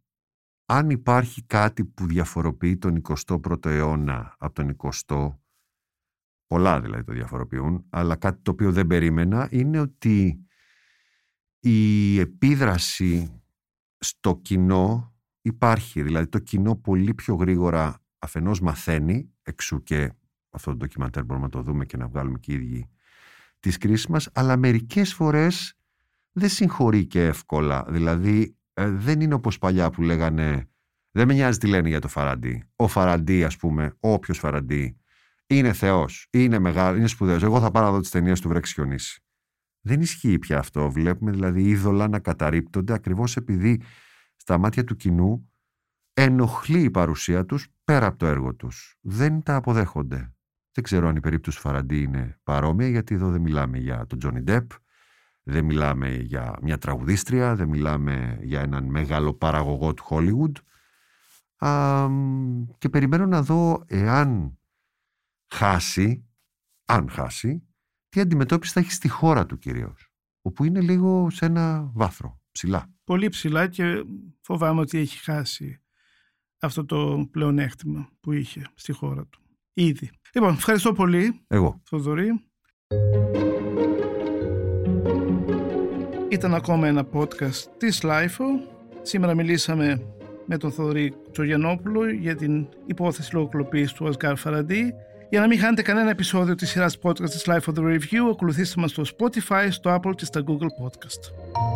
αν 0.66 0.90
υπάρχει 0.90 1.42
κάτι 1.42 1.84
που 1.84 2.06
διαφοροποιεί 2.06 2.76
τον 2.76 3.02
21ο 3.26 3.64
αιώνα 3.64 4.36
από 4.38 4.54
τον 4.54 4.76
20ο 4.76 5.34
πολλά 6.46 6.80
δηλαδή 6.80 7.04
το 7.04 7.12
διαφοροποιούν, 7.12 7.86
αλλά 7.90 8.16
κάτι 8.16 8.42
το 8.42 8.50
οποίο 8.50 8.72
δεν 8.72 8.86
περίμενα 8.86 9.48
είναι 9.50 9.80
ότι 9.80 10.46
η 11.60 12.18
επίδραση 12.18 13.42
στο 13.98 14.36
κοινό 14.36 15.14
υπάρχει. 15.40 16.02
Δηλαδή 16.02 16.28
το 16.28 16.38
κοινό 16.38 16.76
πολύ 16.76 17.14
πιο 17.14 17.34
γρήγορα 17.34 18.05
αφενός 18.26 18.60
μαθαίνει, 18.60 19.30
εξού 19.42 19.82
και 19.82 20.12
αυτό 20.50 20.70
το 20.70 20.76
ντοκιμαντέρ 20.76 21.24
μπορούμε 21.24 21.46
να 21.46 21.52
το 21.52 21.62
δούμε 21.62 21.84
και 21.84 21.96
να 21.96 22.08
βγάλουμε 22.08 22.38
και 22.38 22.52
οι 22.52 22.54
ίδιοι 22.54 22.90
τις 23.60 23.78
κρίσεις 23.78 24.06
μας, 24.06 24.28
αλλά 24.32 24.56
μερικές 24.56 25.14
φορές 25.14 25.78
δεν 26.32 26.48
συγχωρεί 26.48 27.06
και 27.06 27.24
εύκολα. 27.24 27.84
Δηλαδή 27.88 28.56
ε, 28.72 28.90
δεν 28.90 29.20
είναι 29.20 29.34
όπως 29.34 29.58
παλιά 29.58 29.90
που 29.90 30.02
λέγανε 30.02 30.68
δεν 31.10 31.26
με 31.26 31.34
νοιάζει 31.34 31.58
τι 31.58 31.66
λένε 31.66 31.88
για 31.88 32.00
το 32.00 32.08
Φαραντί. 32.08 32.68
Ο 32.76 32.88
Φαραντί 32.88 33.44
ας 33.44 33.56
πούμε, 33.56 33.96
όποιος 34.00 34.38
Φαραντί 34.38 35.00
είναι 35.46 35.72
Θεός, 35.72 36.28
είναι 36.30 36.58
μεγάλο, 36.58 36.96
είναι 36.96 37.06
σπουδαίος. 37.06 37.42
Εγώ 37.42 37.60
θα 37.60 37.70
πάρω 37.70 37.86
εδώ 37.86 38.00
τις 38.00 38.10
ταινίες 38.10 38.40
του 38.40 38.48
Βρεξιονίση. 38.48 39.22
Δεν 39.80 40.00
ισχύει 40.00 40.38
πια 40.38 40.58
αυτό. 40.58 40.90
Βλέπουμε 40.90 41.30
δηλαδή 41.30 41.62
είδωλα 41.62 42.08
να 42.08 42.18
καταρρύπτονται 42.18 42.92
ακριβώς 42.92 43.36
επειδή 43.36 43.80
στα 44.36 44.58
μάτια 44.58 44.84
του 44.84 44.96
κοινού 44.96 45.50
ενοχλεί 46.18 46.82
η 46.82 46.90
παρουσία 46.90 47.44
τους 47.44 47.68
πέρα 47.84 48.06
από 48.06 48.18
το 48.18 48.26
έργο 48.26 48.54
τους. 48.54 48.96
Δεν 49.00 49.42
τα 49.42 49.54
αποδέχονται. 49.56 50.34
Δεν 50.72 50.84
ξέρω 50.84 51.08
αν 51.08 51.16
η 51.16 51.20
περίπτωση 51.20 51.58
Φαραντί 51.58 52.02
είναι 52.02 52.40
παρόμοια, 52.42 52.88
γιατί 52.88 53.14
εδώ 53.14 53.30
δεν 53.30 53.40
μιλάμε 53.40 53.78
για 53.78 54.06
τον 54.06 54.18
Τζόνι 54.18 54.40
Ντεπ, 54.40 54.70
δεν 55.42 55.64
μιλάμε 55.64 56.08
για 56.08 56.58
μια 56.62 56.78
τραγουδίστρια, 56.78 57.54
δεν 57.54 57.68
μιλάμε 57.68 58.38
για 58.42 58.60
έναν 58.60 58.84
μεγάλο 58.84 59.34
παραγωγό 59.34 59.94
του 59.94 60.02
Χόλιγουντ. 60.02 60.56
και 62.78 62.88
περιμένω 62.90 63.26
να 63.26 63.42
δω 63.42 63.84
εάν 63.86 64.58
χάσει, 65.54 66.26
αν 66.86 67.10
χάσει, 67.10 67.66
τι 68.08 68.20
αντιμετώπιση 68.20 68.72
θα 68.72 68.80
έχει 68.80 68.92
στη 68.92 69.08
χώρα 69.08 69.46
του 69.46 69.58
κυρίως, 69.58 70.12
όπου 70.42 70.64
είναι 70.64 70.80
λίγο 70.80 71.30
σε 71.30 71.46
ένα 71.46 71.90
βάθρο, 71.94 72.40
ψηλά. 72.50 72.94
Πολύ 73.04 73.28
ψηλά 73.28 73.68
και 73.68 74.04
φοβάμαι 74.40 74.80
ότι 74.80 74.98
έχει 74.98 75.18
χάσει 75.18 75.80
αυτό 76.60 76.84
το 76.84 77.28
πλεονέκτημα 77.30 78.08
που 78.20 78.32
είχε 78.32 78.62
στη 78.74 78.92
χώρα 78.92 79.26
του. 79.26 79.40
Ήδη. 79.74 80.10
Λοιπόν, 80.34 80.52
ευχαριστώ 80.52 80.92
πολύ. 80.92 81.40
Εγώ. 81.46 81.80
Θοδωρή. 81.84 82.40
Ήταν 86.28 86.54
ακόμα 86.54 86.86
ένα 86.86 87.08
podcast 87.12 87.64
της 87.76 88.00
LIFO. 88.02 88.44
Σήμερα 89.02 89.34
μιλήσαμε 89.34 90.06
με 90.46 90.56
τον 90.56 90.72
Θοδωρή 90.72 91.14
Τσογιανόπουλο 91.32 92.10
για 92.10 92.36
την 92.36 92.66
υπόθεση 92.86 93.34
λογοκλοπής 93.34 93.92
του 93.92 94.06
Ασγκάρ 94.06 94.36
Φαραντή 94.36 94.94
για 95.30 95.40
να 95.40 95.46
μην 95.46 95.58
χάνετε 95.58 95.82
κανένα 95.82 96.10
επεισόδιο 96.10 96.54
της 96.54 96.70
σειράς 96.70 96.98
podcast 97.02 97.30
της 97.30 97.44
Life 97.46 97.60
of 97.60 97.74
the 97.74 97.82
Review, 97.82 98.30
ακολουθήστε 98.30 98.80
μας 98.80 98.90
στο 98.90 99.02
Spotify, 99.18 99.66
στο 99.70 99.94
Apple 99.94 100.12
και 100.16 100.24
στα 100.24 100.42
Google 100.46 100.84
Podcast. 100.84 101.75